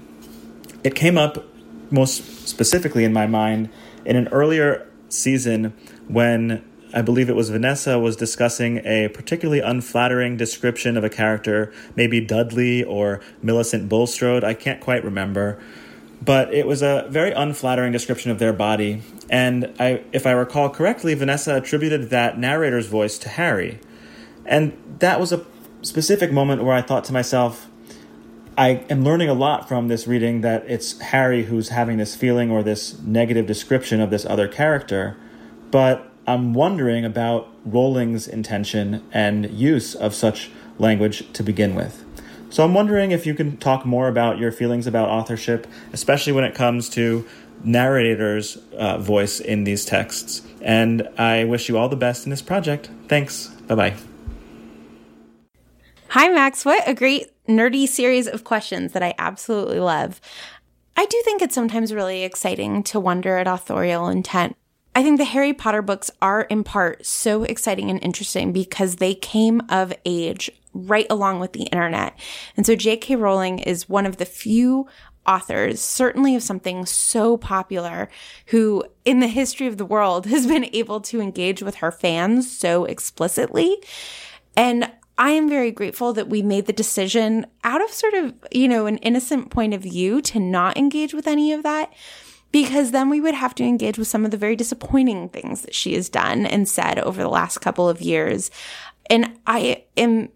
It 0.84 0.94
came 0.94 1.18
up 1.18 1.44
most 1.90 2.46
specifically 2.46 3.04
in 3.04 3.12
my 3.12 3.26
mind 3.26 3.70
in 4.04 4.16
an 4.16 4.28
earlier 4.28 4.88
season 5.08 5.72
when 6.08 6.64
I 6.94 7.02
believe 7.02 7.28
it 7.28 7.34
was 7.34 7.50
Vanessa 7.50 7.98
was 7.98 8.14
discussing 8.14 8.78
a 8.86 9.08
particularly 9.08 9.60
unflattering 9.60 10.36
description 10.36 10.96
of 10.96 11.02
a 11.02 11.10
character, 11.10 11.72
maybe 11.96 12.20
Dudley 12.20 12.84
or 12.84 13.20
Millicent 13.42 13.88
Bulstrode, 13.88 14.44
I 14.44 14.54
can't 14.54 14.80
quite 14.80 15.04
remember. 15.04 15.60
But 16.24 16.54
it 16.54 16.68
was 16.68 16.82
a 16.82 17.06
very 17.10 17.32
unflattering 17.32 17.90
description 17.92 18.30
of 18.30 18.38
their 18.38 18.52
body, 18.52 19.02
and 19.28 19.74
I, 19.80 20.04
if 20.12 20.24
I 20.24 20.30
recall 20.30 20.70
correctly, 20.70 21.14
Vanessa 21.14 21.56
attributed 21.56 22.10
that 22.10 22.38
narrator's 22.38 22.86
voice 22.86 23.18
to 23.18 23.28
Harry. 23.28 23.80
And 24.46 24.72
that 25.00 25.18
was 25.18 25.32
a 25.32 25.44
specific 25.82 26.32
moment 26.32 26.62
where 26.62 26.74
I 26.74 26.80
thought 26.80 27.04
to 27.04 27.12
myself, 27.12 27.66
I 28.56 28.84
am 28.88 29.02
learning 29.02 29.28
a 29.28 29.34
lot 29.34 29.68
from 29.68 29.88
this 29.88 30.06
reading 30.06 30.42
that 30.42 30.64
it's 30.68 31.00
Harry 31.00 31.44
who's 31.44 31.70
having 31.70 31.98
this 31.98 32.14
feeling 32.14 32.52
or 32.52 32.62
this 32.62 33.00
negative 33.00 33.46
description 33.46 34.00
of 34.00 34.10
this 34.10 34.24
other 34.24 34.46
character, 34.46 35.16
but 35.72 36.13
I'm 36.26 36.54
wondering 36.54 37.04
about 37.04 37.48
Rowling's 37.64 38.26
intention 38.26 39.04
and 39.12 39.50
use 39.50 39.94
of 39.94 40.14
such 40.14 40.50
language 40.78 41.30
to 41.32 41.42
begin 41.42 41.74
with. 41.74 42.04
So 42.50 42.64
I'm 42.64 42.72
wondering 42.72 43.10
if 43.10 43.26
you 43.26 43.34
can 43.34 43.56
talk 43.56 43.84
more 43.84 44.08
about 44.08 44.38
your 44.38 44.52
feelings 44.52 44.86
about 44.86 45.08
authorship, 45.08 45.66
especially 45.92 46.32
when 46.32 46.44
it 46.44 46.54
comes 46.54 46.88
to 46.90 47.26
narrator's 47.64 48.56
uh, 48.78 48.98
voice 48.98 49.40
in 49.40 49.64
these 49.64 49.84
texts. 49.84 50.42
And 50.60 51.08
I 51.18 51.44
wish 51.44 51.68
you 51.68 51.76
all 51.76 51.88
the 51.88 51.96
best 51.96 52.24
in 52.24 52.30
this 52.30 52.42
project. 52.42 52.90
Thanks. 53.08 53.48
Bye 53.66 53.74
bye. 53.74 53.94
Hi, 56.08 56.28
Max. 56.28 56.64
What 56.64 56.86
a 56.88 56.94
great 56.94 57.26
nerdy 57.48 57.88
series 57.88 58.28
of 58.28 58.44
questions 58.44 58.92
that 58.92 59.02
I 59.02 59.14
absolutely 59.18 59.80
love. 59.80 60.20
I 60.96 61.06
do 61.06 61.20
think 61.24 61.42
it's 61.42 61.54
sometimes 61.54 61.92
really 61.92 62.22
exciting 62.22 62.84
to 62.84 63.00
wonder 63.00 63.36
at 63.36 63.48
authorial 63.48 64.08
intent. 64.08 64.56
I 64.94 65.02
think 65.02 65.18
the 65.18 65.24
Harry 65.24 65.52
Potter 65.52 65.82
books 65.82 66.10
are 66.22 66.42
in 66.42 66.62
part 66.62 67.04
so 67.04 67.42
exciting 67.42 67.90
and 67.90 68.02
interesting 68.02 68.52
because 68.52 68.96
they 68.96 69.14
came 69.14 69.60
of 69.68 69.92
age 70.04 70.50
right 70.72 71.06
along 71.10 71.40
with 71.40 71.52
the 71.52 71.64
internet. 71.64 72.18
And 72.56 72.64
so 72.64 72.76
J.K. 72.76 73.16
Rowling 73.16 73.58
is 73.60 73.88
one 73.88 74.06
of 74.06 74.18
the 74.18 74.24
few 74.24 74.86
authors, 75.26 75.80
certainly 75.80 76.36
of 76.36 76.42
something 76.42 76.86
so 76.86 77.36
popular, 77.36 78.08
who 78.46 78.84
in 79.04 79.20
the 79.20 79.26
history 79.26 79.66
of 79.66 79.78
the 79.78 79.84
world 79.84 80.26
has 80.26 80.46
been 80.46 80.68
able 80.72 81.00
to 81.00 81.20
engage 81.20 81.62
with 81.62 81.76
her 81.76 81.90
fans 81.90 82.50
so 82.50 82.84
explicitly. 82.84 83.76
And 84.56 84.90
I 85.16 85.30
am 85.30 85.48
very 85.48 85.70
grateful 85.70 86.12
that 86.14 86.28
we 86.28 86.42
made 86.42 86.66
the 86.66 86.72
decision 86.72 87.46
out 87.62 87.82
of 87.82 87.90
sort 87.90 88.14
of, 88.14 88.34
you 88.50 88.66
know, 88.66 88.86
an 88.86 88.98
innocent 88.98 89.50
point 89.50 89.72
of 89.72 89.82
view 89.82 90.20
to 90.22 90.40
not 90.40 90.76
engage 90.76 91.14
with 91.14 91.28
any 91.28 91.52
of 91.52 91.62
that 91.62 91.92
because 92.54 92.92
then 92.92 93.10
we 93.10 93.20
would 93.20 93.34
have 93.34 93.52
to 93.52 93.64
engage 93.64 93.98
with 93.98 94.06
some 94.06 94.24
of 94.24 94.30
the 94.30 94.36
very 94.36 94.54
disappointing 94.54 95.28
things 95.28 95.62
that 95.62 95.74
she 95.74 95.94
has 95.94 96.08
done 96.08 96.46
and 96.46 96.68
said 96.68 97.00
over 97.00 97.20
the 97.20 97.28
last 97.28 97.58
couple 97.58 97.88
of 97.88 98.00
years. 98.00 98.48
And 99.10 99.36
I 99.44 99.86
am 99.96 100.28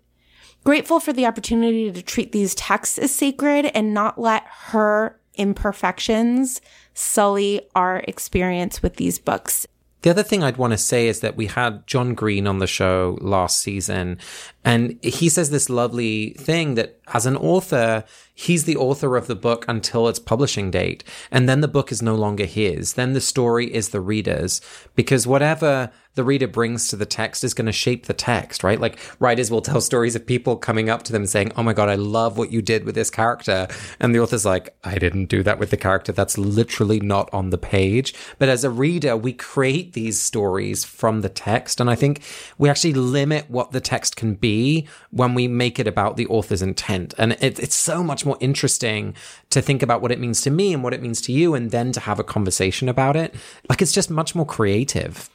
grateful 0.64 0.98
for 0.98 1.12
the 1.12 1.26
opportunity 1.26 1.92
to 1.92 2.02
treat 2.02 2.32
these 2.32 2.56
texts 2.56 2.98
as 2.98 3.14
sacred 3.14 3.66
and 3.66 3.94
not 3.94 4.20
let 4.20 4.42
her 4.48 5.20
imperfections 5.36 6.60
sully 6.92 7.60
our 7.76 7.98
experience 8.08 8.82
with 8.82 8.96
these 8.96 9.20
books. 9.20 9.68
The 10.02 10.10
other 10.10 10.22
thing 10.22 10.44
I'd 10.44 10.56
want 10.56 10.72
to 10.72 10.78
say 10.78 11.08
is 11.08 11.20
that 11.20 11.36
we 11.36 11.46
had 11.46 11.86
John 11.86 12.14
Green 12.14 12.46
on 12.46 12.58
the 12.58 12.66
show 12.66 13.18
last 13.20 13.60
season, 13.60 14.18
and 14.64 14.98
he 15.02 15.28
says 15.28 15.50
this 15.50 15.68
lovely 15.68 16.30
thing 16.38 16.74
that 16.74 17.00
as 17.12 17.26
an 17.26 17.36
author, 17.36 18.04
he's 18.32 18.64
the 18.64 18.76
author 18.76 19.16
of 19.16 19.26
the 19.26 19.34
book 19.34 19.64
until 19.66 20.06
its 20.08 20.18
publishing 20.18 20.70
date. 20.70 21.02
And 21.30 21.48
then 21.48 21.62
the 21.62 21.68
book 21.68 21.90
is 21.90 22.00
no 22.00 22.14
longer 22.14 22.44
his. 22.44 22.94
Then 22.94 23.12
the 23.12 23.20
story 23.20 23.74
is 23.74 23.88
the 23.88 24.00
reader's 24.00 24.60
because 24.94 25.26
whatever 25.26 25.90
the 26.18 26.24
reader 26.24 26.48
brings 26.48 26.88
to 26.88 26.96
the 26.96 27.06
text 27.06 27.44
is 27.44 27.54
going 27.54 27.66
to 27.66 27.72
shape 27.72 28.06
the 28.06 28.12
text, 28.12 28.64
right? 28.64 28.80
Like 28.80 28.98
writers 29.20 29.52
will 29.52 29.62
tell 29.62 29.80
stories 29.80 30.16
of 30.16 30.26
people 30.26 30.56
coming 30.56 30.90
up 30.90 31.04
to 31.04 31.12
them 31.12 31.26
saying, 31.26 31.52
Oh 31.54 31.62
my 31.62 31.72
God, 31.72 31.88
I 31.88 31.94
love 31.94 32.36
what 32.36 32.50
you 32.50 32.60
did 32.60 32.82
with 32.82 32.96
this 32.96 33.08
character. 33.08 33.68
And 34.00 34.12
the 34.12 34.18
author's 34.18 34.44
like, 34.44 34.76
I 34.82 34.98
didn't 34.98 35.26
do 35.26 35.44
that 35.44 35.60
with 35.60 35.70
the 35.70 35.76
character. 35.76 36.10
That's 36.10 36.36
literally 36.36 36.98
not 36.98 37.32
on 37.32 37.50
the 37.50 37.56
page. 37.56 38.14
But 38.40 38.48
as 38.48 38.64
a 38.64 38.70
reader, 38.70 39.16
we 39.16 39.32
create 39.32 39.92
these 39.92 40.20
stories 40.20 40.84
from 40.84 41.20
the 41.20 41.28
text. 41.28 41.80
And 41.80 41.88
I 41.88 41.94
think 41.94 42.22
we 42.58 42.68
actually 42.68 42.94
limit 42.94 43.48
what 43.48 43.70
the 43.70 43.80
text 43.80 44.16
can 44.16 44.34
be 44.34 44.88
when 45.12 45.34
we 45.34 45.46
make 45.46 45.78
it 45.78 45.86
about 45.86 46.16
the 46.16 46.26
author's 46.26 46.62
intent. 46.62 47.14
And 47.16 47.34
it, 47.34 47.60
it's 47.60 47.76
so 47.76 48.02
much 48.02 48.26
more 48.26 48.36
interesting 48.40 49.14
to 49.50 49.62
think 49.62 49.84
about 49.84 50.02
what 50.02 50.10
it 50.10 50.18
means 50.18 50.40
to 50.40 50.50
me 50.50 50.72
and 50.74 50.82
what 50.82 50.94
it 50.94 51.00
means 51.00 51.20
to 51.22 51.32
you, 51.32 51.54
and 51.54 51.70
then 51.70 51.92
to 51.92 52.00
have 52.00 52.18
a 52.18 52.24
conversation 52.24 52.88
about 52.88 53.14
it. 53.14 53.36
Like 53.68 53.80
it's 53.80 53.92
just 53.92 54.10
much 54.10 54.34
more 54.34 54.44
creative. 54.46 55.30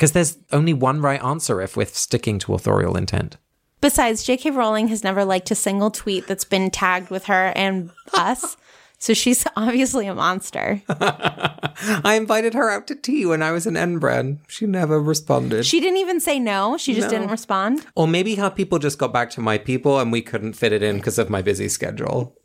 Because 0.00 0.12
there's 0.12 0.38
only 0.50 0.72
one 0.72 1.02
right 1.02 1.22
answer 1.22 1.60
if 1.60 1.76
we're 1.76 1.84
sticking 1.84 2.38
to 2.38 2.54
authorial 2.54 2.96
intent. 2.96 3.36
Besides, 3.82 4.22
J.K. 4.22 4.50
Rowling 4.52 4.88
has 4.88 5.04
never 5.04 5.26
liked 5.26 5.50
a 5.50 5.54
single 5.54 5.90
tweet 5.90 6.26
that's 6.26 6.46
been 6.46 6.70
tagged 6.70 7.10
with 7.10 7.26
her 7.26 7.52
and 7.54 7.90
us. 8.14 8.56
So 8.98 9.12
she's 9.12 9.46
obviously 9.56 10.06
a 10.06 10.14
monster. 10.14 10.80
I 10.88 12.14
invited 12.14 12.54
her 12.54 12.70
out 12.70 12.86
to 12.86 12.94
tea 12.94 13.26
when 13.26 13.42
I 13.42 13.52
was 13.52 13.66
in 13.66 13.76
Edinburgh. 13.76 14.38
She 14.48 14.64
never 14.64 14.98
responded. 14.98 15.66
She 15.66 15.80
didn't 15.80 15.98
even 15.98 16.18
say 16.18 16.38
no. 16.38 16.78
She 16.78 16.94
just 16.94 17.08
no. 17.08 17.18
didn't 17.18 17.30
respond. 17.30 17.86
Or 17.94 18.08
maybe 18.08 18.36
how 18.36 18.48
people 18.48 18.78
just 18.78 18.98
got 18.98 19.12
back 19.12 19.28
to 19.32 19.42
my 19.42 19.58
people 19.58 20.00
and 20.00 20.10
we 20.10 20.22
couldn't 20.22 20.54
fit 20.54 20.72
it 20.72 20.82
in 20.82 20.96
because 20.96 21.18
of 21.18 21.28
my 21.28 21.42
busy 21.42 21.68
schedule. 21.68 22.39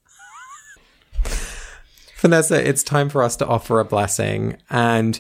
Vanessa, 2.26 2.68
it's 2.68 2.82
time 2.82 3.08
for 3.08 3.22
us 3.22 3.36
to 3.36 3.46
offer 3.46 3.80
a 3.80 3.86
blessing. 3.86 4.58
And 4.72 5.20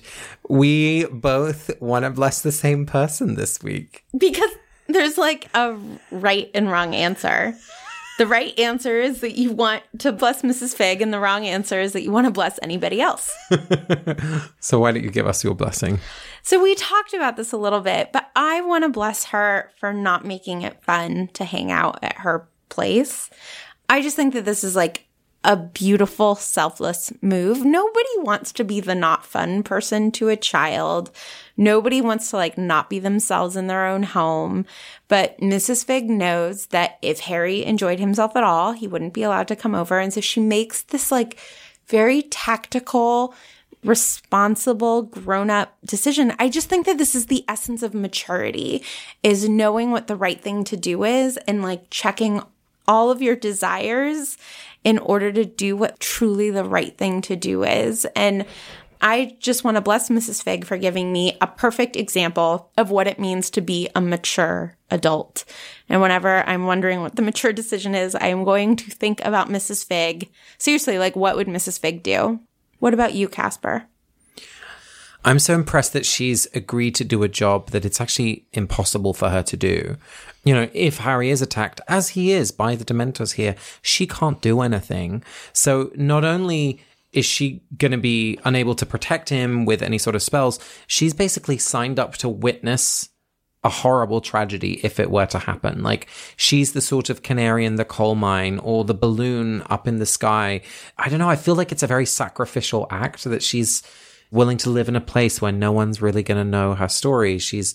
we 0.49 1.05
both 1.05 1.69
want 1.79 2.03
to 2.03 2.09
bless 2.09 2.41
the 2.41 2.51
same 2.51 2.87
person 2.87 3.35
this 3.35 3.61
week. 3.61 4.03
Because 4.17 4.49
there's 4.87 5.15
like 5.15 5.47
a 5.53 5.77
right 6.09 6.49
and 6.55 6.71
wrong 6.71 6.95
answer. 6.95 7.55
The 8.17 8.25
right 8.25 8.57
answer 8.57 8.99
is 8.99 9.21
that 9.21 9.37
you 9.37 9.51
want 9.51 9.83
to 9.99 10.11
bless 10.11 10.41
Mrs. 10.41 10.73
Figg, 10.73 10.99
and 10.99 11.13
the 11.13 11.19
wrong 11.19 11.45
answer 11.45 11.79
is 11.79 11.93
that 11.93 12.01
you 12.01 12.09
want 12.09 12.25
to 12.25 12.31
bless 12.31 12.57
anybody 12.63 13.01
else. 13.01 13.31
so, 14.59 14.79
why 14.79 14.91
don't 14.91 15.03
you 15.03 15.11
give 15.11 15.27
us 15.27 15.43
your 15.43 15.53
blessing? 15.53 15.99
So, 16.41 16.59
we 16.63 16.73
talked 16.73 17.13
about 17.13 17.37
this 17.37 17.51
a 17.51 17.57
little 17.57 17.81
bit, 17.81 18.13
but 18.13 18.31
I 18.35 18.61
want 18.61 18.83
to 18.83 18.89
bless 18.89 19.25
her 19.25 19.69
for 19.79 19.93
not 19.93 20.25
making 20.25 20.63
it 20.63 20.81
fun 20.81 21.29
to 21.33 21.45
hang 21.45 21.71
out 21.71 21.99
at 22.01 22.15
her 22.19 22.47
place. 22.69 23.29
I 23.89 24.01
just 24.01 24.15
think 24.15 24.33
that 24.33 24.45
this 24.45 24.63
is 24.63 24.75
like 24.75 25.04
a 25.45 25.55
beautiful, 25.55 26.35
selfless 26.35 27.13
move. 27.21 27.63
Nobody 27.63 28.09
wants 28.17 28.51
to 28.53 28.63
be 28.63 28.79
the 28.79 28.95
not 28.95 29.23
fun 29.23 29.61
person 29.61 30.11
to 30.13 30.29
a 30.29 30.35
child. 30.35 31.11
Nobody 31.55 32.01
wants 32.01 32.31
to 32.31 32.37
like 32.37 32.57
not 32.57 32.89
be 32.89 32.97
themselves 32.97 33.55
in 33.55 33.67
their 33.67 33.85
own 33.85 34.03
home. 34.03 34.65
But 35.07 35.37
Mrs. 35.37 35.85
Figg 35.85 36.09
knows 36.09 36.65
that 36.67 36.97
if 37.03 37.21
Harry 37.21 37.63
enjoyed 37.63 37.99
himself 37.99 38.35
at 38.35 38.43
all, 38.43 38.71
he 38.71 38.87
wouldn't 38.87 39.13
be 39.13 39.21
allowed 39.21 39.47
to 39.49 39.55
come 39.55 39.75
over. 39.75 39.99
And 39.99 40.11
so 40.11 40.19
she 40.19 40.39
makes 40.39 40.81
this 40.81 41.11
like 41.11 41.37
very 41.87 42.23
tactical, 42.23 43.35
responsible 43.83 45.03
grown 45.03 45.51
up 45.51 45.77
decision. 45.85 46.33
I 46.39 46.49
just 46.49 46.69
think 46.69 46.87
that 46.87 46.97
this 46.97 47.13
is 47.13 47.27
the 47.27 47.45
essence 47.47 47.83
of 47.83 47.93
maturity 47.93 48.83
is 49.21 49.47
knowing 49.47 49.91
what 49.91 50.07
the 50.07 50.15
right 50.15 50.41
thing 50.41 50.63
to 50.65 50.75
do 50.75 51.03
is 51.03 51.37
and 51.47 51.61
like 51.61 51.91
checking 51.91 52.41
all 52.87 53.11
of 53.11 53.21
your 53.21 53.35
desires 53.35 54.37
in 54.83 54.99
order 54.99 55.31
to 55.31 55.45
do 55.45 55.75
what 55.75 55.99
truly 55.99 56.51
the 56.51 56.63
right 56.63 56.97
thing 56.97 57.21
to 57.21 57.35
do 57.35 57.63
is. 57.63 58.05
And 58.15 58.45
I 59.01 59.35
just 59.39 59.63
want 59.63 59.75
to 59.75 59.81
bless 59.81 60.09
Mrs. 60.09 60.41
Figg 60.41 60.65
for 60.65 60.77
giving 60.77 61.11
me 61.11 61.37
a 61.41 61.47
perfect 61.47 61.95
example 61.95 62.71
of 62.77 62.91
what 62.91 63.07
it 63.07 63.19
means 63.19 63.49
to 63.51 63.61
be 63.61 63.89
a 63.95 64.01
mature 64.01 64.77
adult. 64.89 65.43
And 65.89 66.01
whenever 66.01 66.47
I'm 66.47 66.65
wondering 66.65 67.01
what 67.01 67.15
the 67.15 67.21
mature 67.21 67.53
decision 67.53 67.93
is, 67.93 68.15
I 68.15 68.27
am 68.27 68.43
going 68.43 68.75
to 68.77 68.89
think 68.89 69.23
about 69.23 69.49
Mrs. 69.49 69.85
Figg. 69.85 70.31
Seriously, 70.57 70.97
like 70.97 71.15
what 71.15 71.35
would 71.35 71.47
Mrs. 71.47 71.79
Figg 71.79 72.03
do? 72.03 72.39
What 72.79 72.93
about 72.93 73.13
you, 73.13 73.27
Casper? 73.27 73.85
I'm 75.25 75.39
so 75.39 75.55
impressed 75.55 75.93
that 75.93 76.05
she's 76.05 76.45
agreed 76.53 76.93
to 76.95 77.03
do 77.03 77.23
a 77.23 77.27
job 77.27 77.71
that 77.71 77.83
it's 77.83 77.99
actually 77.99 78.45
impossible 78.53 79.15
for 79.15 79.29
her 79.29 79.41
to 79.41 79.57
do. 79.57 79.97
You 80.43 80.53
know, 80.53 80.69
if 80.71 80.99
Harry 80.99 81.31
is 81.31 81.41
attacked, 81.41 81.81
as 81.87 82.09
he 82.09 82.31
is 82.31 82.51
by 82.51 82.75
the 82.75 82.85
Dementors 82.85 83.33
here, 83.33 83.55
she 83.81 84.05
can't 84.05 84.39
do 84.39 84.61
anything. 84.61 85.23
So 85.51 85.91
not 85.95 86.23
only 86.23 86.79
is 87.11 87.25
she 87.25 87.63
going 87.75 87.93
to 87.93 87.97
be 87.97 88.37
unable 88.45 88.75
to 88.75 88.85
protect 88.85 89.29
him 89.29 89.65
with 89.65 89.81
any 89.81 89.97
sort 89.97 90.15
of 90.15 90.21
spells? 90.21 90.59
She's 90.85 91.13
basically 91.13 91.57
signed 91.57 91.97
up 91.97 92.17
to 92.17 92.29
witness 92.29 93.09
a 93.63 93.69
horrible 93.69 94.21
tragedy 94.21 94.79
if 94.83 94.99
it 94.99 95.09
were 95.09 95.25
to 95.25 95.39
happen. 95.39 95.81
Like 95.81 96.07
she's 96.35 96.73
the 96.73 96.81
sort 96.81 97.09
of 97.09 97.23
canary 97.23 97.65
in 97.65 97.77
the 97.77 97.85
coal 97.85 98.13
mine 98.13 98.59
or 98.59 98.83
the 98.83 98.93
balloon 98.93 99.63
up 99.71 99.87
in 99.87 99.97
the 99.97 100.05
sky. 100.05 100.61
I 100.99 101.09
don't 101.09 101.17
know. 101.17 101.29
I 101.29 101.35
feel 101.35 101.55
like 101.55 101.71
it's 101.71 101.81
a 101.81 101.87
very 101.87 102.05
sacrificial 102.05 102.85
act 102.91 103.23
that 103.23 103.41
she's 103.41 103.81
willing 104.31 104.57
to 104.57 104.69
live 104.69 104.89
in 104.89 104.95
a 104.95 105.01
place 105.01 105.41
where 105.41 105.51
no 105.51 105.71
one's 105.71 106.01
really 106.01 106.23
going 106.23 106.37
to 106.37 106.49
know 106.49 106.75
her 106.75 106.87
story. 106.87 107.37
She's 107.37 107.73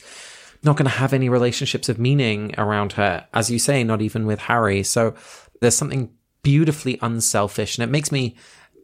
not 0.63 0.77
going 0.77 0.91
to 0.91 0.97
have 0.97 1.13
any 1.13 1.29
relationships 1.29 1.89
of 1.89 1.99
meaning 1.99 2.55
around 2.59 2.93
her, 2.93 3.27
as 3.33 3.51
you 3.51 3.59
say, 3.59 3.83
not 3.83 4.03
even 4.03 4.27
with 4.27 4.41
Harry. 4.41 4.83
So 4.83 5.15
there's 5.61 5.77
something 5.77 6.11
beautifully 6.43 6.99
unselfish 7.03 7.77
and 7.77 7.85
it 7.85 7.93
makes 7.93 8.11
me 8.11 8.35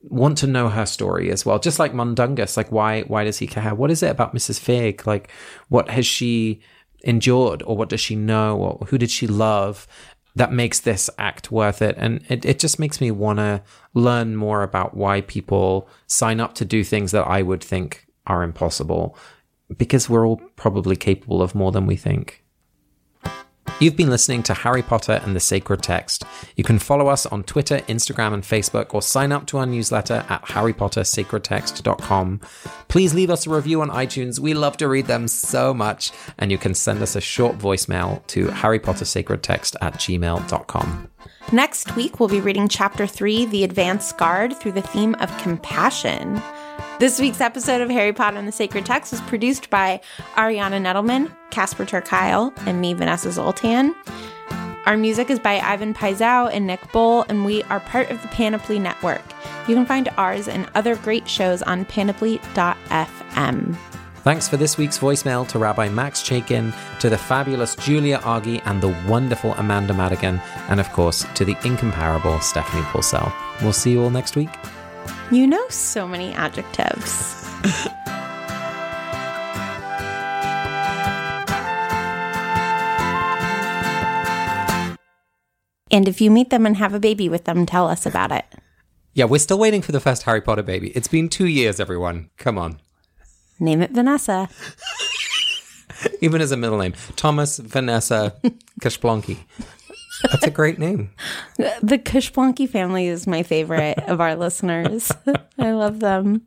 want 0.03 0.39
to 0.39 0.47
know 0.47 0.69
her 0.69 0.87
story 0.87 1.31
as 1.31 1.45
well. 1.45 1.59
Just 1.59 1.79
like 1.79 1.93
Mundungus, 1.93 2.57
like 2.57 2.71
why 2.71 3.03
why 3.03 3.25
does 3.25 3.39
he 3.39 3.47
care? 3.47 3.75
What 3.75 3.91
is 3.91 4.03
it 4.03 4.11
about 4.11 4.35
Mrs. 4.35 4.61
Figg? 4.61 5.07
Like 5.07 5.31
what 5.69 5.91
has 5.91 6.07
she 6.07 6.61
endured 7.03 7.63
or 7.63 7.77
what 7.77 7.89
does 7.89 8.01
she 8.01 8.17
know 8.17 8.57
or 8.57 8.87
who 8.87 8.99
did 8.99 9.11
she 9.11 9.27
love 9.27 9.87
that 10.37 10.53
makes 10.53 10.81
this 10.81 11.11
act 11.19 11.51
worth 11.51 11.83
it? 11.83 11.97
And 11.99 12.25
it, 12.29 12.45
it 12.45 12.59
just 12.59 12.79
makes 12.79 13.01
me 13.01 13.11
want 13.11 13.39
to 13.39 13.63
learn 13.95 14.37
more 14.37 14.63
about 14.63 14.97
why 14.97 15.23
people 15.23 15.89
sign 16.07 16.41
up 16.41 16.55
to 16.55 16.65
do 16.65 16.85
things 16.85 17.11
that 17.11 17.27
I 17.27 17.43
would 17.43 17.65
think 17.65 18.07
are 18.27 18.43
impossible 18.43 19.17
because 19.77 20.09
we're 20.09 20.27
all 20.27 20.41
probably 20.55 20.95
capable 20.95 21.43
of 21.43 21.55
more 21.55 21.73
than 21.73 21.87
we 21.87 21.97
think. 21.97 22.45
You've 23.79 23.97
been 23.97 24.09
listening 24.09 24.43
to 24.45 24.55
Harry 24.55 24.83
Potter 24.83 25.21
and 25.25 25.37
the 25.37 25.41
Sacred 25.41 25.83
Text. 25.83 26.25
You 26.57 26.65
can 26.65 26.79
follow 26.79 27.09
us 27.09 27.27
on 27.27 27.43
Twitter, 27.43 27.81
Instagram, 27.81 28.33
and 28.33 28.43
Facebook, 28.43 28.95
or 28.95 29.03
sign 29.03 29.33
up 29.33 29.47
to 29.49 29.59
our 29.59 29.67
newsletter 29.67 30.25
at 30.31 30.43
harrypottersacredtext.com. 30.47 32.41
Please 32.89 33.13
leave 33.13 33.29
us 33.31 33.47
a 33.47 33.51
review 33.51 33.83
on 33.83 33.91
iTunes. 33.91 34.39
We 34.39 34.55
love 34.55 34.79
to 34.79 34.89
read 34.89 35.07
them 35.07 35.29
so 35.29 35.75
much. 35.75 36.11
And 36.39 36.51
you 36.51 36.57
can 36.57 36.75
send 36.75 37.03
us 37.03 37.17
a 37.17 37.21
short 37.21 37.59
voicemail 37.59 38.27
to 38.29 38.47
harrypottersacredtext 38.47 39.77
at 39.83 39.95
gmail.com. 39.95 41.11
Next 41.53 41.95
week, 41.95 42.19
we'll 42.19 42.29
be 42.29 42.41
reading 42.41 42.69
Chapter 42.69 43.07
3, 43.07 43.47
The 43.47 43.63
Advanced 43.63 44.17
Guard, 44.17 44.57
through 44.57 44.73
the 44.73 44.83
theme 44.83 45.15
of 45.17 45.37
compassion. 45.39 46.43
This 46.99 47.21
week's 47.21 47.43
episode 47.43 47.83
of 47.83 47.91
Harry 47.91 48.15
Potter 48.15 48.39
and 48.39 48.49
the 48.49 48.53
Sacred 48.53 48.87
Text 48.87 49.13
was 49.13 49.21
produced 49.23 49.69
by 49.69 50.01
Ariana 50.35 50.81
Nettleman, 50.81 51.31
Casper 51.51 51.85
ter 51.85 52.01
Kuile, 52.01 52.57
and 52.67 52.81
me, 52.81 52.95
Vanessa 52.95 53.31
Zoltan. 53.31 53.95
Our 54.87 54.97
music 54.97 55.29
is 55.29 55.39
by 55.39 55.59
Ivan 55.59 55.93
Paisau 55.93 56.51
and 56.51 56.67
Nick 56.67 56.91
Bull, 56.93 57.27
and 57.29 57.45
we 57.45 57.63
are 57.65 57.81
part 57.81 58.11
of 58.11 58.23
the 58.23 58.29
Panoply 58.29 58.79
Network. 58.79 59.21
You 59.69 59.75
can 59.75 59.85
find 59.85 60.09
ours 60.17 60.49
and 60.49 60.71
other 60.75 60.97
great 60.97 61.29
shows 61.29 61.61
on 61.61 61.85
panoply.fm. 61.85 63.77
Thanks 64.23 64.49
for 64.49 64.57
this 64.57 64.79
week's 64.79 64.99
voicemail 64.99 65.47
to 65.49 65.59
Rabbi 65.59 65.91
Max 65.91 66.23
Chaiken, 66.23 66.73
to 67.01 67.11
the 67.11 67.19
fabulous 67.19 67.77
Julia 67.77 68.23
Argy 68.25 68.63
and 68.65 68.83
the 68.83 68.97
wonderful 69.07 69.53
Amanda 69.59 69.93
Madigan, 69.93 70.41
and 70.71 70.81
of 70.81 70.91
course 70.93 71.27
to 71.35 71.45
the 71.45 71.59
incomparable 71.63 72.41
Stephanie 72.41 72.85
Purcell. 72.85 73.31
We'll 73.61 73.75
see 73.75 73.93
you 73.93 74.03
all 74.03 74.11
next 74.11 74.35
week. 74.35 74.49
You 75.33 75.45
know 75.49 75.69
so 75.69 76.07
many 76.07 76.33
adjectives. 76.35 77.45
and 85.91 86.07
if 86.07 86.21
you 86.21 86.31
meet 86.31 86.51
them 86.51 86.65
and 86.65 86.77
have 86.77 86.95
a 86.95 87.01
baby 87.01 87.29
with 87.29 87.45
them, 87.45 87.67
tell 87.67 87.89
us 87.89 88.07
about 88.07 88.31
it. 88.31 88.45
Yeah, 89.15 89.25
we're 89.25 89.39
still 89.39 89.59
waiting 89.59 89.83
for 89.83 89.91
the 89.91 89.99
first 89.99 90.23
Harry 90.23 90.41
Potter 90.41 90.63
baby. 90.63 90.91
It's 90.91 91.09
been 91.09 91.29
two 91.29 91.47
years, 91.47 91.81
everyone. 91.81 92.31
Come 92.37 92.57
on. 92.57 92.79
Name 93.59 93.83
it 93.83 93.91
Vanessa. 93.91 94.49
Even 96.21 96.41
as 96.41 96.53
a 96.53 96.57
middle 96.57 96.79
name. 96.79 96.95
Thomas 97.17 97.59
Vanessa 97.59 98.37
Kashplonky. 98.81 99.39
That's 100.31 100.47
a 100.47 100.51
great 100.51 100.79
name. 100.79 101.11
The 101.83 101.99
Kashplonky 101.99 102.69
family 102.69 103.07
is 103.07 103.27
my 103.27 103.43
favorite 103.43 103.99
of 104.09 104.21
our 104.21 104.37
listeners. 104.37 105.11
I 105.59 105.73
love 105.73 106.01
them. 106.01 106.43